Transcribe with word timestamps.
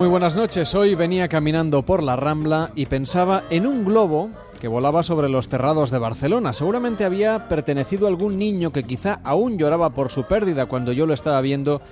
Muy 0.00 0.10
buenas 0.10 0.36
noches. 0.36 0.76
Hoy 0.76 0.94
venía 0.94 1.26
caminando 1.26 1.82
por 1.82 2.04
la 2.04 2.14
Rambla 2.14 2.70
y 2.76 2.86
pensaba 2.86 3.42
en 3.50 3.66
un 3.66 3.84
globo 3.84 4.30
que 4.60 4.68
volaba 4.68 5.02
sobre 5.02 5.28
los 5.28 5.48
terrados 5.48 5.90
de 5.90 5.98
Barcelona. 5.98 6.52
Seguramente 6.52 7.04
había 7.04 7.48
pertenecido 7.48 8.06
a 8.06 8.10
algún 8.10 8.38
niño 8.38 8.70
que 8.70 8.84
quizá 8.84 9.18
aún 9.24 9.58
lloraba 9.58 9.90
por 9.90 10.12
su 10.12 10.22
pérdida 10.22 10.66
cuando 10.66 10.92
yo 10.92 11.04
lo 11.04 11.14
estaba 11.14 11.40
viendo 11.40 11.82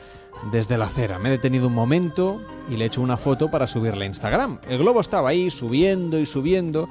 desde 0.53 0.79
la 0.79 0.85
acera. 0.85 1.19
Me 1.19 1.31
he 1.31 1.33
detenido 1.33 1.67
un 1.67 1.75
momento 1.75 2.41
y 2.71 2.77
le 2.77 2.85
he 2.85 2.87
hecho 2.87 3.03
una 3.03 3.17
foto 3.17 3.51
para 3.51 3.67
subirla 3.67 4.05
a 4.05 4.07
Instagram. 4.07 4.61
El 4.69 4.79
globo 4.79 5.01
estaba 5.01 5.31
ahí 5.31 5.51
subiendo 5.51 6.21
y 6.21 6.27
subiendo 6.27 6.89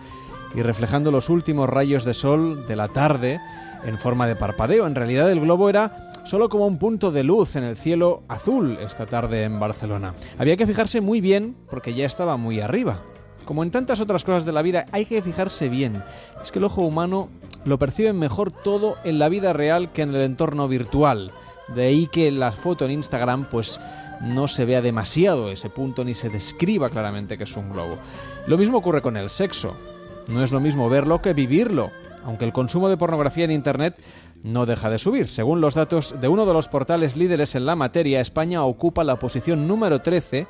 y 0.54 0.64
reflejando 0.64 1.12
los 1.12 1.30
últimos 1.30 1.70
rayos 1.70 2.04
de 2.04 2.14
sol 2.14 2.68
de 2.68 2.76
la 2.76 2.90
tarde 2.90 3.40
en 3.86 3.98
forma 3.98 4.28
de 4.28 4.36
parpadeo. 4.36 4.86
En 4.86 4.96
realidad 4.96 5.32
el 5.32 5.40
globo 5.40 5.70
era 5.70 6.12
solo 6.26 6.50
como 6.50 6.66
un 6.66 6.78
punto 6.78 7.12
de 7.12 7.24
luz 7.24 7.56
en 7.56 7.64
el 7.64 7.78
cielo 7.78 8.24
azul 8.28 8.78
esta 8.82 9.06
tarde 9.06 9.44
en 9.44 9.60
Barcelona. 9.60 10.16
Había 10.38 10.58
que 10.58 10.68
fijarse 10.68 11.00
muy 11.00 11.22
bien 11.22 11.56
porque 11.70 11.94
ya 11.94 12.06
estaba 12.06 12.36
muy 12.36 12.60
arriba. 12.60 13.02
Como 13.46 13.62
en 13.62 13.70
tantas 13.70 14.02
otras 14.02 14.24
cosas 14.24 14.44
de 14.44 14.52
la 14.52 14.64
vida, 14.64 14.88
hay 14.92 15.06
que 15.06 15.22
fijarse 15.22 15.70
bien. 15.70 16.04
Es 16.44 16.52
que 16.52 16.58
el 16.58 16.66
ojo 16.66 16.82
humano 16.82 17.30
lo 17.64 17.78
percibe 17.78 18.12
mejor 18.12 18.52
todo 18.52 18.98
en 19.04 19.20
la 19.20 19.30
vida 19.30 19.54
real 19.54 19.92
que 19.92 20.02
en 20.02 20.16
el 20.16 20.22
entorno 20.22 20.68
virtual. 20.68 21.32
De 21.68 21.86
ahí 21.86 22.08
que 22.08 22.32
la 22.32 22.52
foto 22.52 22.86
en 22.86 22.92
Instagram 22.92 23.46
pues 23.46 23.80
no 24.22 24.48
se 24.48 24.66
vea 24.66 24.82
demasiado 24.82 25.52
ese 25.52 25.70
punto 25.70 26.04
ni 26.04 26.16
se 26.16 26.30
describa 26.30 26.90
claramente 26.90 27.38
que 27.38 27.44
es 27.44 27.56
un 27.56 27.72
globo. 27.72 28.00
Lo 28.48 28.58
mismo 28.58 28.80
ocurre 28.80 29.04
con 29.04 29.16
el 29.16 29.30
sexo. 29.30 29.76
No 30.28 30.44
es 30.44 30.52
lo 30.52 30.60
mismo 30.60 30.90
verlo 30.90 31.22
que 31.22 31.36
vivirlo, 31.36 31.92
aunque 32.26 32.46
el 32.46 32.54
consumo 32.54 32.90
de 32.90 32.98
pornografía 32.98 33.46
en 33.46 33.52
Internet 33.52 33.96
no 34.44 34.66
deja 34.66 34.90
de 34.90 35.00
subir. 35.00 35.30
Según 35.30 35.62
los 35.62 35.76
datos 35.76 36.16
de 36.20 36.28
uno 36.28 36.46
de 36.46 36.54
los 36.54 36.68
portales 36.68 37.16
líderes 37.16 37.56
en 37.56 37.66
la 37.66 37.76
materia, 37.76 38.20
España 38.20 38.64
ocupa 38.64 39.04
la 39.04 39.20
posición 39.20 39.68
número 39.68 40.02
13 40.02 40.48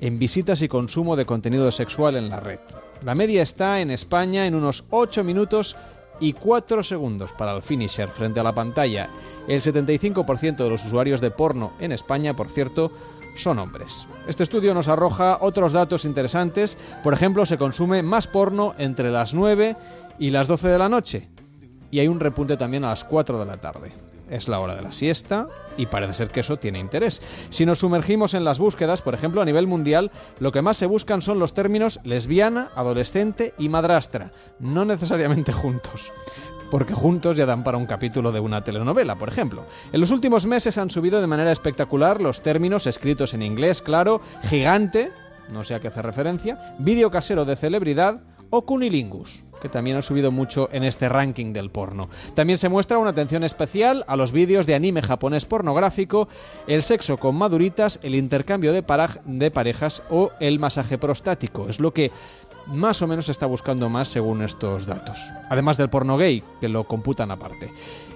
en 0.00 0.18
visitas 0.18 0.62
y 0.62 0.68
consumo 0.68 1.14
de 1.14 1.26
contenido 1.26 1.70
sexual 1.70 2.16
en 2.16 2.30
la 2.30 2.40
red. 2.40 2.60
La 3.04 3.14
media 3.14 3.42
está 3.42 3.80
en 3.80 3.90
España 3.90 4.46
en 4.46 4.54
unos 4.54 4.84
8 4.90 5.22
minutos 5.22 5.76
y 6.20 6.32
4 6.32 6.82
segundos 6.82 7.32
para 7.32 7.54
el 7.54 7.62
finisher 7.62 8.08
frente 8.08 8.40
a 8.40 8.42
la 8.42 8.54
pantalla. 8.54 9.08
El 9.46 9.60
75% 9.60 10.56
de 10.56 10.70
los 10.70 10.84
usuarios 10.84 11.20
de 11.20 11.30
porno 11.30 11.72
en 11.80 11.92
España, 11.92 12.34
por 12.34 12.50
cierto, 12.50 12.92
son 13.36 13.58
hombres. 13.58 14.06
Este 14.26 14.42
estudio 14.42 14.74
nos 14.74 14.88
arroja 14.88 15.38
otros 15.40 15.72
datos 15.72 16.04
interesantes. 16.04 16.76
Por 17.02 17.14
ejemplo, 17.14 17.46
se 17.46 17.58
consume 17.58 18.02
más 18.02 18.26
porno 18.26 18.74
entre 18.76 19.10
las 19.10 19.34
9 19.34 19.76
y 20.20 20.28
las 20.30 20.46
12 20.46 20.68
de 20.68 20.78
la 20.78 20.90
noche, 20.90 21.28
y 21.90 21.98
hay 21.98 22.06
un 22.06 22.20
repunte 22.20 22.58
también 22.58 22.84
a 22.84 22.90
las 22.90 23.04
4 23.04 23.40
de 23.40 23.46
la 23.46 23.56
tarde. 23.56 23.92
Es 24.28 24.46
la 24.46 24.60
hora 24.60 24.76
de 24.76 24.82
la 24.82 24.92
siesta 24.92 25.48
y 25.76 25.86
parece 25.86 26.14
ser 26.14 26.28
que 26.28 26.40
eso 26.40 26.58
tiene 26.58 26.78
interés. 26.78 27.20
Si 27.48 27.66
nos 27.66 27.80
sumergimos 27.80 28.34
en 28.34 28.44
las 28.44 28.60
búsquedas, 28.60 29.02
por 29.02 29.14
ejemplo, 29.14 29.42
a 29.42 29.44
nivel 29.44 29.66
mundial, 29.66 30.12
lo 30.38 30.52
que 30.52 30.62
más 30.62 30.76
se 30.76 30.86
buscan 30.86 31.20
son 31.20 31.40
los 31.40 31.52
términos 31.52 31.98
lesbiana, 32.04 32.70
adolescente 32.76 33.54
y 33.58 33.68
madrastra, 33.68 34.30
no 34.60 34.84
necesariamente 34.84 35.52
juntos 35.52 36.12
porque 36.70 36.94
juntos 36.94 37.36
ya 37.36 37.46
dan 37.46 37.64
para 37.64 37.78
un 37.78 37.86
capítulo 37.86 38.30
de 38.30 38.38
una 38.38 38.62
telenovela, 38.62 39.16
por 39.16 39.28
ejemplo. 39.28 39.66
En 39.92 40.00
los 40.00 40.12
últimos 40.12 40.46
meses 40.46 40.78
han 40.78 40.88
subido 40.88 41.20
de 41.20 41.26
manera 41.26 41.50
espectacular 41.50 42.22
los 42.22 42.42
términos 42.42 42.86
escritos 42.86 43.34
en 43.34 43.42
inglés, 43.42 43.82
claro, 43.82 44.20
gigante, 44.44 45.10
no 45.50 45.64
sé 45.64 45.74
a 45.74 45.80
qué 45.80 45.88
hace 45.88 46.00
referencia, 46.00 46.76
vídeo 46.78 47.10
casero 47.10 47.44
de 47.44 47.56
celebridad 47.56 48.22
o 48.50 48.64
cunilingus 48.66 49.42
que 49.60 49.68
también 49.68 49.96
ha 49.96 50.02
subido 50.02 50.30
mucho 50.30 50.68
en 50.72 50.84
este 50.84 51.08
ranking 51.08 51.52
del 51.52 51.70
porno. 51.70 52.08
También 52.34 52.58
se 52.58 52.68
muestra 52.68 52.98
una 52.98 53.10
atención 53.10 53.44
especial 53.44 54.04
a 54.06 54.16
los 54.16 54.32
vídeos 54.32 54.66
de 54.66 54.74
anime 54.74 55.02
japonés 55.02 55.44
pornográfico, 55.44 56.28
el 56.66 56.82
sexo 56.82 57.16
con 57.16 57.36
maduritas, 57.36 58.00
el 58.02 58.14
intercambio 58.14 58.72
de, 58.72 58.84
de 59.24 59.50
parejas 59.50 60.02
o 60.10 60.30
el 60.40 60.58
masaje 60.58 60.98
prostático. 60.98 61.68
Es 61.68 61.80
lo 61.80 61.92
que 61.92 62.10
más 62.66 63.02
o 63.02 63.06
menos 63.06 63.26
se 63.26 63.32
está 63.32 63.46
buscando 63.46 63.88
más 63.88 64.08
según 64.08 64.42
estos 64.42 64.86
datos. 64.86 65.18
Además 65.48 65.76
del 65.76 65.90
porno 65.90 66.16
gay, 66.16 66.42
que 66.60 66.68
lo 66.68 66.84
computan 66.84 67.30
aparte. 67.30 67.72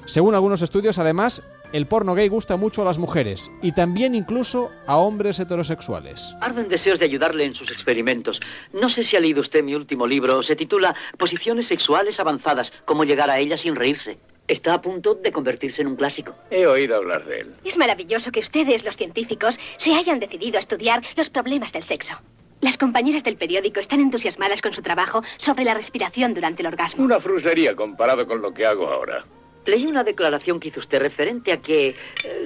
Según 0.06 0.34
algunos 0.34 0.62
estudios, 0.62 0.98
además, 0.98 1.42
el 1.74 1.88
porno 1.88 2.14
gay 2.14 2.28
gusta 2.28 2.56
mucho 2.56 2.82
a 2.82 2.84
las 2.84 2.98
mujeres 2.98 3.50
y 3.60 3.72
también 3.72 4.14
incluso 4.14 4.70
a 4.86 4.96
hombres 4.96 5.40
heterosexuales. 5.40 6.36
Arden 6.40 6.68
deseos 6.68 7.00
de 7.00 7.04
ayudarle 7.06 7.44
en 7.44 7.56
sus 7.56 7.72
experimentos. 7.72 8.40
No 8.72 8.88
sé 8.88 9.02
si 9.02 9.16
ha 9.16 9.20
leído 9.20 9.40
usted 9.40 9.64
mi 9.64 9.74
último 9.74 10.06
libro. 10.06 10.44
Se 10.44 10.54
titula 10.54 10.94
Posiciones 11.18 11.66
sexuales 11.66 12.20
avanzadas, 12.20 12.72
cómo 12.84 13.02
llegar 13.02 13.28
a 13.28 13.40
ellas 13.40 13.62
sin 13.62 13.74
reírse. 13.74 14.18
Está 14.46 14.74
a 14.74 14.82
punto 14.82 15.16
de 15.16 15.32
convertirse 15.32 15.82
en 15.82 15.88
un 15.88 15.96
clásico. 15.96 16.36
He 16.52 16.64
oído 16.64 16.94
hablar 16.94 17.24
de 17.24 17.40
él. 17.40 17.54
Es 17.64 17.76
maravilloso 17.76 18.30
que 18.30 18.38
ustedes, 18.38 18.84
los 18.84 18.96
científicos, 18.96 19.58
se 19.76 19.94
hayan 19.94 20.20
decidido 20.20 20.58
a 20.58 20.60
estudiar 20.60 21.02
los 21.16 21.28
problemas 21.28 21.72
del 21.72 21.82
sexo. 21.82 22.14
Las 22.60 22.78
compañeras 22.78 23.24
del 23.24 23.36
periódico 23.36 23.80
están 23.80 23.98
entusiasmadas 23.98 24.62
con 24.62 24.72
su 24.72 24.80
trabajo 24.80 25.24
sobre 25.38 25.64
la 25.64 25.74
respiración 25.74 26.34
durante 26.34 26.62
el 26.62 26.68
orgasmo. 26.68 27.04
Una 27.04 27.18
fruslería 27.18 27.74
comparado 27.74 28.28
con 28.28 28.40
lo 28.40 28.54
que 28.54 28.64
hago 28.64 28.86
ahora. 28.86 29.24
Leí 29.66 29.86
una 29.86 30.04
declaración 30.04 30.60
que 30.60 30.68
hizo 30.68 30.80
usted 30.80 31.00
referente 31.00 31.52
a 31.52 31.60
que 31.62 31.88
eh, 31.88 31.96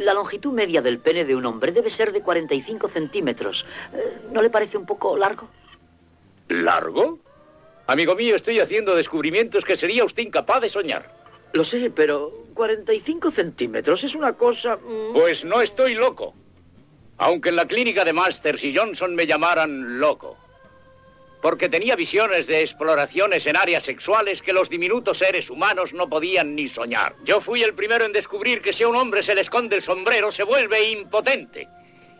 la 0.00 0.14
longitud 0.14 0.52
media 0.52 0.80
del 0.82 0.98
pene 0.98 1.24
de 1.24 1.34
un 1.34 1.46
hombre 1.46 1.72
debe 1.72 1.90
ser 1.90 2.12
de 2.12 2.20
45 2.22 2.88
centímetros. 2.90 3.66
Eh, 3.92 4.18
¿No 4.32 4.40
le 4.42 4.50
parece 4.50 4.76
un 4.76 4.86
poco 4.86 5.16
largo? 5.16 5.48
¿Largo? 6.48 7.18
Amigo 7.86 8.14
mío, 8.14 8.36
estoy 8.36 8.60
haciendo 8.60 8.94
descubrimientos 8.94 9.64
que 9.64 9.76
sería 9.76 10.04
usted 10.04 10.22
incapaz 10.22 10.60
de 10.62 10.68
soñar. 10.68 11.12
Lo 11.54 11.64
sé, 11.64 11.90
pero 11.90 12.30
45 12.54 13.30
centímetros 13.30 14.04
es 14.04 14.14
una 14.14 14.34
cosa... 14.34 14.76
mm, 14.76 15.14
Pues 15.14 15.44
no 15.44 15.60
estoy 15.62 15.94
loco. 15.94 16.34
Aunque 17.16 17.48
en 17.48 17.56
la 17.56 17.66
clínica 17.66 18.04
de 18.04 18.12
Masters 18.12 18.62
y 18.62 18.76
Johnson 18.76 19.14
me 19.14 19.26
llamaran 19.26 19.98
loco. 19.98 20.36
Porque 21.40 21.68
tenía 21.68 21.94
visiones 21.94 22.46
de 22.46 22.60
exploraciones 22.60 23.46
en 23.46 23.56
áreas 23.56 23.84
sexuales 23.84 24.42
que 24.42 24.52
los 24.52 24.68
diminutos 24.68 25.18
seres 25.18 25.50
humanos 25.50 25.92
no 25.92 26.08
podían 26.08 26.54
ni 26.54 26.68
soñar. 26.68 27.14
Yo 27.24 27.40
fui 27.40 27.62
el 27.62 27.74
primero 27.74 28.04
en 28.04 28.12
descubrir 28.12 28.60
que 28.60 28.72
si 28.72 28.82
a 28.82 28.88
un 28.88 28.96
hombre 28.96 29.22
se 29.22 29.34
le 29.34 29.42
esconde 29.42 29.76
el 29.76 29.82
sombrero 29.82 30.32
se 30.32 30.42
vuelve 30.42 30.90
impotente. 30.90 31.68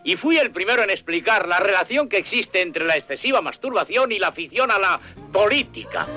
Y 0.03 0.15
fui 0.15 0.37
el 0.37 0.51
primero 0.51 0.81
en 0.83 0.89
explicar 0.89 1.47
la 1.47 1.59
relación 1.59 2.07
que 2.07 2.17
existe 2.17 2.61
entre 2.61 2.85
la 2.85 2.95
excesiva 2.95 3.41
masturbación 3.41 4.11
y 4.11 4.19
la 4.19 4.29
afición 4.29 4.71
a 4.71 4.79
la 4.79 4.99
política. 5.33 6.07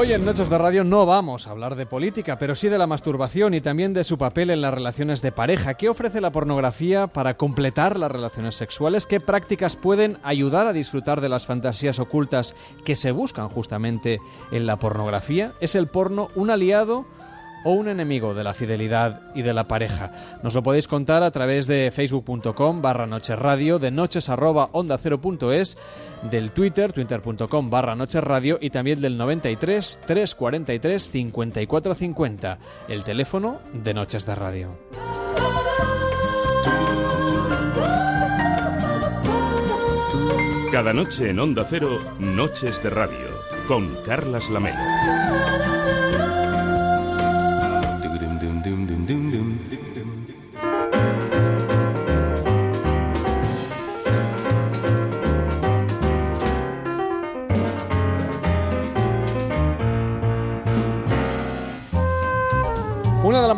Hoy 0.00 0.12
en 0.12 0.24
Noches 0.24 0.48
de 0.48 0.56
Radio 0.56 0.84
no 0.84 1.06
vamos 1.06 1.48
a 1.48 1.50
hablar 1.50 1.74
de 1.74 1.84
política, 1.84 2.38
pero 2.38 2.54
sí 2.54 2.68
de 2.68 2.78
la 2.78 2.86
masturbación 2.86 3.52
y 3.52 3.60
también 3.60 3.94
de 3.94 4.04
su 4.04 4.16
papel 4.16 4.50
en 4.50 4.60
las 4.60 4.72
relaciones 4.72 5.22
de 5.22 5.32
pareja. 5.32 5.74
¿Qué 5.74 5.88
ofrece 5.88 6.20
la 6.20 6.30
pornografía 6.30 7.08
para 7.08 7.36
completar 7.36 7.98
las 7.98 8.12
relaciones 8.12 8.54
sexuales? 8.54 9.06
¿Qué 9.06 9.18
prácticas 9.18 9.74
pueden 9.74 10.18
ayudar 10.22 10.68
a 10.68 10.72
disfrutar 10.72 11.20
de 11.20 11.28
las 11.28 11.46
fantasías 11.46 11.98
ocultas 11.98 12.54
que 12.84 12.94
se 12.94 13.10
buscan 13.10 13.48
justamente 13.48 14.20
en 14.52 14.66
la 14.66 14.78
pornografía? 14.78 15.54
¿Es 15.58 15.74
el 15.74 15.88
porno 15.88 16.28
un 16.36 16.50
aliado? 16.50 17.04
O 17.64 17.72
un 17.72 17.88
enemigo 17.88 18.34
de 18.34 18.44
la 18.44 18.54
fidelidad 18.54 19.20
y 19.34 19.42
de 19.42 19.54
la 19.54 19.68
pareja. 19.68 20.12
Nos 20.42 20.54
lo 20.54 20.62
podéis 20.62 20.88
contar 20.88 21.22
a 21.22 21.30
través 21.30 21.66
de 21.66 21.90
facebook.com 21.90 22.82
barra 22.82 23.06
nochesradio, 23.06 23.78
de 23.78 23.90
noches 23.90 24.28
arroba 24.28 24.68
onda 24.72 24.98
cero 24.98 25.20
es, 25.52 25.78
del 26.30 26.52
twitter, 26.52 26.92
twitter.com 26.92 27.70
barra 27.70 27.94
nochesradio 27.94 28.58
y 28.60 28.70
también 28.70 29.00
del 29.00 29.16
93 29.16 30.00
343 30.06 31.08
5450, 31.08 32.58
el 32.88 33.04
teléfono 33.04 33.60
de 33.72 33.94
Noches 33.94 34.26
de 34.26 34.34
Radio. 34.34 34.78
Cada 40.70 40.92
noche 40.92 41.30
en 41.30 41.40
Onda 41.40 41.64
Cero, 41.68 41.98
Noches 42.18 42.82
de 42.82 42.90
Radio, 42.90 43.28
con 43.66 43.96
Carlas 44.04 44.50
Lamelo. 44.50 46.07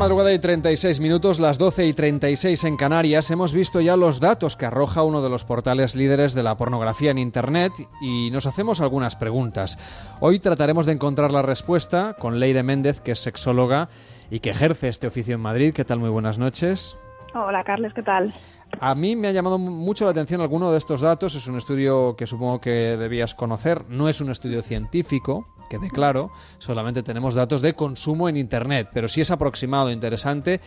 Madrugada 0.01 0.33
y 0.33 0.39
36 0.39 0.99
minutos, 0.99 1.39
las 1.41 1.59
12 1.59 1.87
y 1.87 1.93
36 1.93 2.65
en 2.65 2.79
Canarias, 2.79 3.31
hemos 3.31 3.53
visto 3.53 3.83
ya 3.83 3.99
los 3.99 4.19
datos 4.19 4.57
que 4.57 4.65
arroja 4.65 5.03
uno 5.03 5.21
de 5.21 5.29
los 5.29 5.45
portales 5.45 5.95
líderes 5.95 6.33
de 6.33 6.43
la 6.43 6.57
pornografía 6.57 7.11
en 7.11 7.19
Internet 7.19 7.75
y 8.01 8.31
nos 8.31 8.47
hacemos 8.47 8.81
algunas 8.81 9.15
preguntas. 9.15 9.77
Hoy 10.21 10.39
trataremos 10.39 10.87
de 10.87 10.93
encontrar 10.93 11.33
la 11.33 11.43
respuesta 11.43 12.17
con 12.19 12.41
Leire 12.41 12.63
Méndez, 12.63 13.03
que 13.03 13.13
es 13.13 13.19
sexóloga 13.19 13.91
y 14.31 14.41
que 14.41 14.49
ejerce 14.49 14.89
este 14.89 15.07
oficio 15.07 15.35
en 15.35 15.43
Madrid. 15.43 15.75
¿Qué 15.75 15.85
tal? 15.85 15.99
Muy 15.99 16.09
buenas 16.09 16.39
noches. 16.39 16.97
Hola, 17.35 17.63
Carles, 17.63 17.93
¿qué 17.93 18.03
tal? 18.03 18.33
A 18.81 18.95
mí 18.95 19.17
me 19.17 19.29
ha 19.29 19.33
llamado 19.33 19.59
mucho 19.59 20.07
la 20.07 20.13
atención 20.13 20.41
alguno 20.41 20.73
de 20.73 20.79
estos 20.79 21.03
datos. 21.03 21.35
Es 21.35 21.47
un 21.47 21.59
estudio 21.59 22.17
que 22.17 22.27
supongo 22.27 22.59
que 22.59 22.97
debías 22.97 23.35
conocer. 23.35 23.85
No 23.91 24.09
es 24.09 24.23
un 24.23 24.31
estudio 24.31 24.63
científico, 24.63 25.47
quede 25.71 25.89
claro, 25.89 26.31
solamente 26.59 27.03
tenemos 27.03 27.35
datos 27.35 27.63
de 27.63 27.75
consumo 27.75 28.29
en 28.29 28.37
Internet, 28.37 28.91
pero 28.93 29.09
sí 29.09 29.21
es 29.21 29.31
aproximado, 29.31 29.91
interesante 29.91 30.61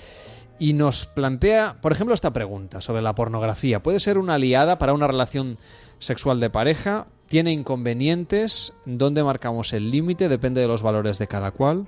y 0.60 0.74
nos 0.74 1.06
plantea, 1.06 1.76
por 1.82 1.92
ejemplo, 1.92 2.14
esta 2.14 2.32
pregunta 2.32 2.82
sobre 2.82 3.02
la 3.02 3.14
pornografía. 3.14 3.84
¿Puede 3.84 4.00
ser 4.00 4.18
una 4.18 4.36
aliada 4.36 4.80
para 4.80 4.94
una 4.94 5.08
relación 5.08 5.58
sexual 6.00 6.40
de 6.40 6.50
pareja? 6.50 7.08
¿Tiene 7.28 7.52
inconvenientes? 7.52 8.74
¿Dónde 8.86 9.24
marcamos 9.24 9.74
el 9.74 9.92
límite? 9.92 10.30
Depende 10.30 10.62
de 10.62 10.68
los 10.68 10.82
valores 10.82 11.20
de 11.20 11.28
cada 11.28 11.52
cual. 11.52 11.86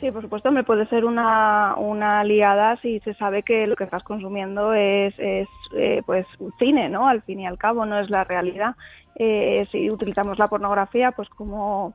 Sí, 0.00 0.08
por 0.10 0.22
supuesto, 0.22 0.50
me 0.50 0.64
puede 0.64 0.86
ser 0.86 1.04
una, 1.04 1.74
una 1.76 2.20
aliada 2.20 2.78
si 2.80 3.00
se 3.00 3.12
sabe 3.14 3.42
que 3.42 3.66
lo 3.66 3.76
que 3.76 3.84
estás 3.84 4.02
consumiendo 4.02 4.72
es, 4.72 5.14
es 5.18 5.48
eh, 5.76 6.02
pues 6.06 6.26
cine, 6.58 6.88
¿no? 6.88 7.06
Al 7.06 7.22
fin 7.22 7.40
y 7.40 7.46
al 7.46 7.58
cabo, 7.58 7.84
no 7.84 7.98
es 7.98 8.08
la 8.08 8.24
realidad. 8.24 8.76
Eh, 9.16 9.66
si 9.70 9.90
utilizamos 9.90 10.38
la 10.38 10.48
pornografía, 10.48 11.12
pues 11.12 11.28
como 11.28 11.92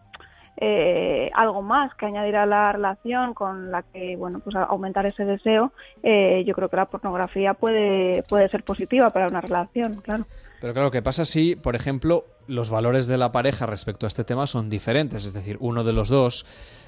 eh, 0.57 1.29
algo 1.33 1.61
más 1.61 1.93
que 1.95 2.05
añadir 2.05 2.37
a 2.37 2.45
la 2.45 2.71
relación 2.71 3.33
con 3.33 3.71
la 3.71 3.83
que 3.83 4.15
bueno 4.15 4.39
pues 4.39 4.55
aumentar 4.55 5.05
ese 5.05 5.25
deseo 5.25 5.73
eh, 6.01 6.43
yo 6.47 6.53
creo 6.53 6.69
que 6.69 6.77
la 6.77 6.85
pornografía 6.85 7.53
puede 7.53 8.23
puede 8.23 8.47
ser 8.47 8.63
positiva 8.63 9.09
para 9.09 9.27
una 9.27 9.41
relación 9.41 9.95
claro. 9.95 10.25
Pero 10.61 10.73
claro 10.73 10.91
qué 10.91 11.01
pasa 11.01 11.25
si 11.25 11.55
por 11.57 11.75
ejemplo 11.75 12.23
los 12.47 12.69
valores 12.69 13.07
de 13.07 13.17
la 13.17 13.31
pareja 13.31 13.65
respecto 13.65 14.05
a 14.05 14.07
este 14.07 14.23
tema 14.23 14.47
son 14.47 14.69
diferentes. 14.69 15.25
Es 15.25 15.33
decir 15.33 15.57
uno 15.59 15.83
de 15.83 15.93
los 15.93 16.09
dos 16.09 16.45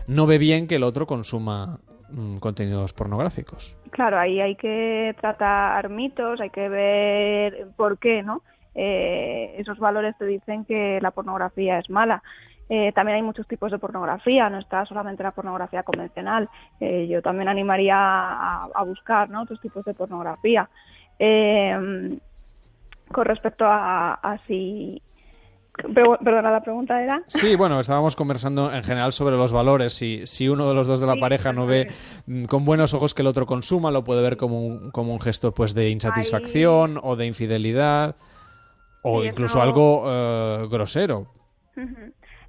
no 0.08 0.28
ve 0.28 0.38
bien 0.38 0.68
que 0.68 0.76
el 0.76 0.84
otro 0.84 1.06
consuma 1.06 1.80
mm, 2.10 2.38
contenidos 2.38 2.94
pornográficos. 2.94 3.76
Claro 3.90 4.18
ahí 4.18 4.40
hay 4.40 4.56
que 4.56 5.14
tratar 5.20 5.90
mitos 5.90 6.40
hay 6.40 6.52
que 6.52 6.70
ver 6.70 7.68
por 7.76 7.98
qué 8.00 8.24
no 8.24 8.44
eh, 8.76 9.56
esos 9.58 9.80
valores 9.80 10.16
te 10.18 10.26
dicen 10.26 10.64
que 10.64 11.00
la 11.02 11.12
pornografía 11.12 11.80
es 11.80 11.90
mala 11.90 12.24
eh, 12.70 12.92
también 12.92 13.18
hay 13.18 13.22
muchos 13.22 13.48
tipos 13.48 13.72
de 13.72 13.80
pornografía, 13.80 14.50
no 14.50 14.60
está 14.60 14.86
solamente 14.86 15.24
la 15.24 15.32
pornografía 15.32 15.84
convencional. 15.84 16.50
Eh, 16.80 17.08
yo 17.10 17.22
también 17.22 17.48
animaría 17.48 17.96
a, 17.98 18.84
buscar 18.86 19.30
¿no? 19.30 19.44
otros 19.44 19.62
tipos 19.62 19.86
de 19.86 19.94
pornografía. 19.94 20.70
Eh, 21.18 22.20
con 23.12 23.26
respecto 23.26 23.66
a, 23.66 24.40
si 24.48 25.02
Perdona, 25.94 26.50
la 26.50 26.62
pregunta 26.62 27.00
era. 27.00 27.22
Sí, 27.28 27.56
bueno, 27.56 27.80
estábamos 27.80 28.16
conversando 28.16 28.74
en 28.74 28.84
general 28.84 29.14
sobre 29.14 29.38
los 29.38 29.54
valores. 29.54 29.94
Si, 29.94 30.26
si 30.26 30.50
uno 30.50 30.68
de 30.68 30.74
los 30.74 30.88
dos 30.88 31.00
de 31.00 31.06
la 31.06 31.18
pareja 31.18 31.54
no 31.54 31.68
ve 31.68 31.88
mm, 32.26 32.46
con 32.46 32.66
buenos 32.66 32.96
ojos 32.96 33.14
que 33.14 33.22
el 33.22 33.28
otro 33.28 33.46
consuma, 33.46 33.92
lo 33.92 34.04
puede 34.04 34.24
ver 34.24 34.38
como 34.38 34.66
un, 34.66 34.90
como 34.90 35.14
un 35.14 35.22
gesto 35.22 35.54
pues 35.54 35.76
de 35.76 35.90
insatisfacción 35.92 37.00
o 37.04 37.16
de 37.16 37.28
infidelidad 37.28 38.16
o 39.04 39.24
incluso 39.24 39.62
algo 39.62 40.68
grosero 40.68 41.28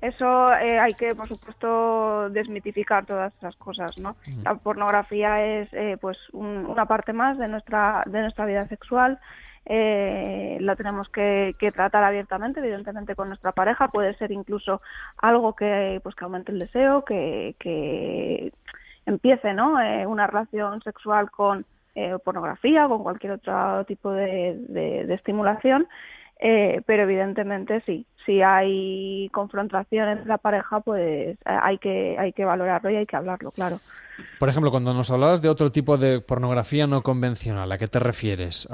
eso 0.01 0.53
eh, 0.55 0.79
hay 0.79 0.95
que, 0.95 1.15
por 1.17 1.27
supuesto, 1.27 2.31
desmitificar 2.31 3.05
todas 3.05 3.35
esas 3.37 3.57
cosas, 3.57 3.99
¿no? 3.99 4.15
La 4.45 4.55
pornografía 4.55 5.45
es, 5.45 5.69
eh, 5.73 5.97
pues, 6.01 6.17
una 6.33 6.87
parte 6.87 7.13
más 7.13 7.37
de 7.37 7.49
nuestra 7.49 8.05
de 8.07 8.21
nuestra 8.21 8.47
vida 8.47 8.69
sexual. 8.69 9.19
Eh, 9.67 10.57
la 10.61 10.77
tenemos 10.77 11.09
que, 11.09 11.55
tratar 11.75 12.05
abiertamente, 12.05 12.61
evidentemente, 12.61 13.17
con 13.17 13.29
nuestra 13.29 13.51
pareja. 13.51 13.89
Puede 13.89 14.15
ser 14.15 14.31
incluso 14.31 14.81
algo 15.19 15.55
que, 15.57 16.01
pues, 16.03 16.15
que 16.15 16.25
aumente 16.25 16.53
el 16.53 16.61
deseo, 16.61 17.05
que, 17.05 17.57
que 17.59 18.53
empiece, 19.05 19.53
¿no? 19.53 19.79
una 20.07 20.27
relación 20.27 20.81
sexual 20.83 21.31
con 21.31 21.67
pornografía, 22.25 22.87
con 22.87 23.03
cualquier 23.03 23.33
otro 23.33 23.85
tipo 23.85 24.13
de, 24.13 24.55
de 24.69 25.15
estimulación. 25.15 25.89
Eh, 26.41 26.83
pero 26.87 27.03
evidentemente 27.03 27.83
sí, 27.85 28.07
si 28.25 28.43
hay 28.43 29.29
confrontación 29.33 30.09
entre 30.09 30.27
la 30.27 30.39
pareja, 30.39 30.81
pues 30.81 31.37
eh, 31.37 31.37
hay 31.45 31.79
que, 31.79 32.17
hay 32.19 32.33
que 32.33 32.45
valorarlo 32.45 32.91
y 32.91 32.97
hay 32.97 33.07
que 33.07 33.17
hablarlo, 33.17 33.51
claro. 33.51 33.81
Por 34.39 34.49
ejemplo, 34.49 34.71
cuando 34.71 34.95
nos 34.95 35.11
hablabas 35.11 35.43
de 35.43 35.49
otro 35.49 35.73
tipo 35.73 35.97
de 35.97 36.21
pornografía 36.21 36.87
no 36.87 37.03
convencional, 37.03 37.71
¿a 37.71 37.79
qué 37.79 37.87
te 37.87 38.01
refieres? 38.01 38.69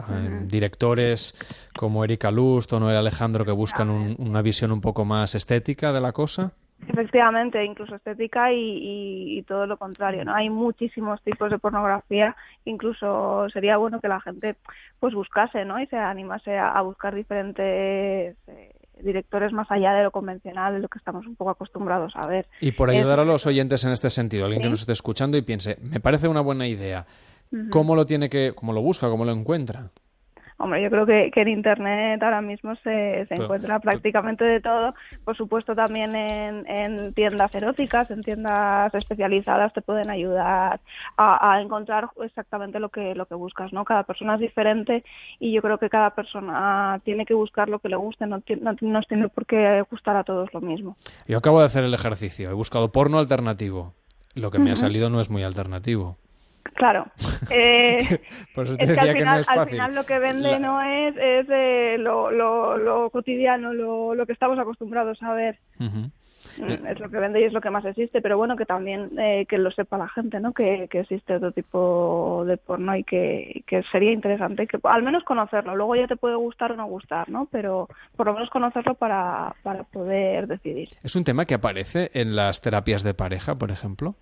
¿Directores 0.46 1.34
como 1.76 2.02
Erika 2.02 2.30
Lust 2.30 2.72
o 2.72 2.80
Noel 2.80 2.96
Alejandro 2.96 3.44
que 3.44 3.52
buscan 3.52 4.16
una 4.18 4.40
visión 4.40 4.72
un 4.72 4.80
poco 4.80 5.04
más 5.04 5.34
estética 5.34 5.92
de 5.92 6.00
la 6.00 6.12
cosa? 6.12 6.54
Efectivamente, 6.88 7.64
incluso 7.64 7.94
estética 7.96 8.52
y, 8.52 9.42
todo 9.48 9.66
lo 9.66 9.76
contrario, 9.76 10.24
¿no? 10.24 10.34
Hay 10.34 10.50
muchísimos 10.50 11.22
tipos 11.22 11.50
de 11.50 11.58
pornografía, 11.58 12.36
incluso 12.64 13.46
sería 13.52 13.76
bueno 13.76 14.00
que 14.00 14.08
la 14.08 14.20
gente 14.20 14.56
pues 15.00 15.14
buscase, 15.14 15.64
¿no? 15.64 15.80
Y 15.80 15.86
se 15.86 15.96
animase 15.96 16.56
a, 16.56 16.80
buscar 16.82 17.14
diferentes 17.14 18.36
eh, 18.46 18.72
directores 19.02 19.52
más 19.52 19.70
allá 19.70 19.92
de 19.92 20.04
lo 20.04 20.10
convencional, 20.10 20.74
de 20.74 20.80
lo 20.80 20.88
que 20.88 20.98
estamos 20.98 21.26
un 21.26 21.36
poco 21.36 21.50
acostumbrados 21.50 22.12
a 22.16 22.26
ver. 22.26 22.46
Y 22.60 22.72
por 22.72 22.90
ayudar 22.90 23.20
a 23.20 23.24
los 23.24 23.46
oyentes 23.46 23.84
en 23.84 23.92
este 23.92 24.10
sentido, 24.10 24.44
alguien 24.44 24.62
que 24.62 24.68
nos 24.68 24.80
esté 24.80 24.92
escuchando 24.92 25.36
y 25.36 25.42
piense, 25.42 25.78
me 25.90 26.00
parece 26.00 26.28
una 26.28 26.40
buena 26.40 26.66
idea, 26.66 27.06
¿cómo 27.70 27.96
lo 27.96 28.06
tiene 28.06 28.28
que, 28.28 28.52
cómo 28.54 28.72
lo 28.72 28.82
busca, 28.82 29.08
cómo 29.08 29.24
lo 29.24 29.32
encuentra? 29.32 29.90
Hombre, 30.56 30.82
yo 30.82 30.88
creo 30.88 31.04
que, 31.04 31.32
que 31.32 31.42
en 31.42 31.48
Internet 31.48 32.22
ahora 32.22 32.40
mismo 32.40 32.76
se, 32.76 33.26
se 33.26 33.34
encuentra 33.34 33.80
prácticamente 33.80 34.44
de 34.44 34.60
todo. 34.60 34.94
Por 35.24 35.36
supuesto, 35.36 35.74
también 35.74 36.14
en, 36.14 36.64
en, 36.68 37.12
tiendas 37.12 37.52
eróticas, 37.54 38.08
en 38.10 38.22
tiendas 38.22 38.94
especializadas, 38.94 39.72
te 39.72 39.82
pueden 39.82 40.10
ayudar 40.10 40.80
a, 41.16 41.52
a, 41.52 41.60
encontrar 41.60 42.08
exactamente 42.22 42.78
lo 42.78 42.88
que, 42.88 43.16
lo 43.16 43.26
que 43.26 43.34
buscas. 43.34 43.72
¿no? 43.72 43.84
Cada 43.84 44.04
persona 44.04 44.34
es 44.34 44.40
diferente 44.40 45.04
y 45.40 45.52
yo 45.52 45.60
creo 45.60 45.78
que 45.78 45.90
cada 45.90 46.10
persona 46.10 47.00
tiene 47.04 47.26
que 47.26 47.34
buscar 47.34 47.68
lo 47.68 47.80
que 47.80 47.88
le 47.88 47.96
guste, 47.96 48.26
no, 48.26 48.40
no 48.60 48.76
nos 48.80 49.08
tiene 49.08 49.28
por 49.28 49.46
qué 49.46 49.82
gustar 49.90 50.16
a 50.16 50.22
todos 50.22 50.54
lo 50.54 50.60
mismo. 50.60 50.96
Yo 51.26 51.38
acabo 51.38 51.58
de 51.60 51.66
hacer 51.66 51.82
el 51.82 51.94
ejercicio, 51.94 52.48
he 52.50 52.54
buscado 52.54 52.92
porno 52.92 53.18
alternativo. 53.18 53.94
Lo 54.34 54.50
que 54.50 54.58
me 54.58 54.72
ha 54.72 54.76
salido 54.76 55.10
no 55.10 55.20
es 55.20 55.30
muy 55.30 55.44
alternativo. 55.44 56.16
Claro. 56.72 57.06
Eh, 57.50 57.98
es 57.98 58.92
que 58.94 59.00
al 59.00 59.12
final, 59.12 59.44
al 59.46 59.68
final 59.68 59.94
lo 59.94 60.04
que 60.04 60.18
vende 60.18 60.58
no 60.58 60.80
es, 60.80 61.14
es 61.14 61.46
eh, 61.50 61.96
lo, 61.98 62.30
lo, 62.30 62.78
lo, 62.78 63.10
cotidiano, 63.10 63.74
lo, 63.74 64.14
lo, 64.14 64.24
que 64.24 64.32
estamos 64.32 64.58
acostumbrados 64.58 65.22
a 65.22 65.34
ver. 65.34 65.58
Mm, 65.78 66.06
es 66.86 67.00
lo 67.00 67.10
que 67.10 67.18
vende 67.18 67.40
y 67.40 67.44
es 67.44 67.52
lo 67.52 67.60
que 67.60 67.68
más 67.68 67.84
existe, 67.84 68.22
pero 68.22 68.38
bueno, 68.38 68.56
que 68.56 68.64
también 68.64 69.10
eh, 69.18 69.44
que 69.46 69.58
lo 69.58 69.70
sepa 69.72 69.98
la 69.98 70.08
gente, 70.08 70.40
¿no? 70.40 70.52
Que, 70.52 70.88
que 70.88 71.00
existe 71.00 71.36
otro 71.36 71.52
tipo 71.52 72.44
de 72.46 72.56
porno 72.56 72.96
y 72.96 73.04
que, 73.04 73.62
que 73.66 73.82
sería 73.92 74.12
interesante 74.12 74.66
que 74.66 74.78
al 74.84 75.02
menos 75.02 75.22
conocerlo. 75.24 75.76
Luego 75.76 75.96
ya 75.96 76.06
te 76.06 76.16
puede 76.16 76.36
gustar 76.36 76.72
o 76.72 76.76
no 76.76 76.86
gustar, 76.86 77.28
¿no? 77.28 77.46
Pero 77.50 77.88
por 78.16 78.26
lo 78.26 78.32
menos 78.32 78.48
conocerlo 78.48 78.94
para, 78.94 79.54
para 79.62 79.84
poder 79.84 80.46
decidir. 80.46 80.88
¿Es 81.02 81.14
un 81.14 81.24
tema 81.24 81.44
que 81.44 81.54
aparece 81.54 82.10
en 82.14 82.36
las 82.36 82.62
terapias 82.62 83.02
de 83.02 83.12
pareja, 83.12 83.56
por 83.56 83.70
ejemplo? 83.70 84.14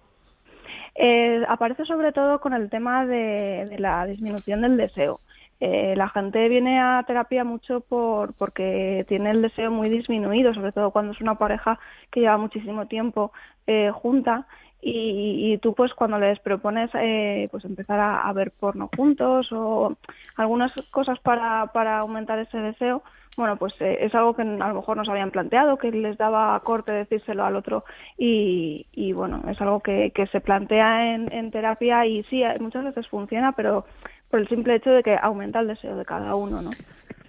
Eh, 0.94 1.42
aparece 1.48 1.84
sobre 1.84 2.12
todo 2.12 2.40
con 2.40 2.52
el 2.52 2.68
tema 2.68 3.06
de, 3.06 3.76
la 3.78 4.04
disminución 4.06 4.62
del 4.62 4.76
deseo. 4.76 5.20
Eh, 5.60 5.94
la 5.96 6.08
gente 6.08 6.48
viene 6.48 6.80
a 6.80 7.04
terapia 7.06 7.44
mucho 7.44 7.80
por, 7.80 8.34
porque 8.34 9.04
tiene 9.08 9.30
el 9.30 9.42
deseo 9.42 9.70
muy 9.70 9.88
disminuido, 9.88 10.52
sobre 10.54 10.72
todo 10.72 10.90
cuando 10.90 11.12
es 11.12 11.20
una 11.20 11.36
pareja 11.36 11.78
que 12.10 12.20
lleva 12.20 12.36
muchísimo 12.36 12.86
tiempo 12.86 13.32
eh, 13.66 13.90
junta 13.92 14.46
y, 14.84 15.56
tú 15.58 15.74
pues 15.74 15.94
cuando 15.94 16.18
les 16.18 16.40
propones 16.40 16.90
eh, 16.94 17.46
pues 17.52 17.64
empezar 17.64 18.00
a, 18.00 18.22
a, 18.22 18.32
ver 18.32 18.50
porno 18.50 18.90
juntos 18.96 19.52
o 19.52 19.96
algunas 20.34 20.72
cosas 20.90 21.20
para, 21.20 21.66
para 21.68 22.00
aumentar 22.00 22.40
ese 22.40 22.58
deseo 22.58 23.04
bueno, 23.36 23.56
pues 23.56 23.72
eh, 23.80 23.98
es 24.00 24.14
algo 24.14 24.34
que 24.34 24.42
a 24.42 24.44
lo 24.68 24.74
mejor 24.74 24.96
nos 24.96 25.08
habían 25.08 25.30
planteado, 25.30 25.78
que 25.78 25.90
les 25.90 26.18
daba 26.18 26.58
corte 26.60 26.92
decírselo 26.92 27.44
al 27.44 27.56
otro 27.56 27.84
y, 28.18 29.12
bueno, 29.14 29.42
es 29.48 29.60
algo 29.60 29.80
que, 29.80 30.12
se 30.30 30.40
plantea 30.40 31.14
en, 31.14 31.32
en, 31.32 31.50
terapia 31.50 32.06
y 32.06 32.22
sí, 32.24 32.42
muchas 32.60 32.84
veces 32.84 33.06
funciona, 33.08 33.52
pero 33.52 33.84
por 34.30 34.40
el 34.40 34.48
simple 34.48 34.76
hecho 34.76 34.90
de 34.90 35.02
que 35.02 35.16
aumenta 35.20 35.60
el 35.60 35.68
deseo 35.68 35.96
de 35.96 36.04
cada 36.04 36.34
uno, 36.34 36.60
¿no? 36.62 36.70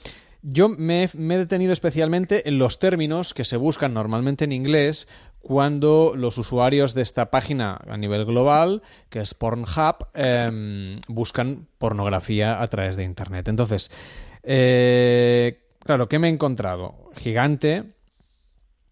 Yo 0.46 0.68
me, 0.68 1.04
he 1.04 1.38
detenido 1.38 1.72
especialmente 1.72 2.48
en 2.48 2.58
los 2.58 2.78
términos 2.78 3.32
que 3.32 3.46
se 3.46 3.56
buscan 3.56 3.94
normalmente 3.94 4.44
en 4.44 4.52
inglés 4.52 5.08
cuando 5.44 6.14
los 6.16 6.38
usuarios 6.38 6.94
de 6.94 7.02
esta 7.02 7.30
página 7.30 7.78
a 7.86 7.96
nivel 7.98 8.24
global, 8.24 8.82
que 9.10 9.20
es 9.20 9.34
Pornhub, 9.34 10.06
em, 10.14 11.00
buscan 11.06 11.68
pornografía 11.76 12.62
a 12.62 12.66
través 12.68 12.96
de 12.96 13.04
Internet. 13.04 13.48
Entonces, 13.48 13.90
eh, 14.42 15.60
claro, 15.84 16.08
¿qué 16.08 16.18
me 16.18 16.28
he 16.28 16.32
encontrado? 16.32 16.94
Gigante, 17.16 17.84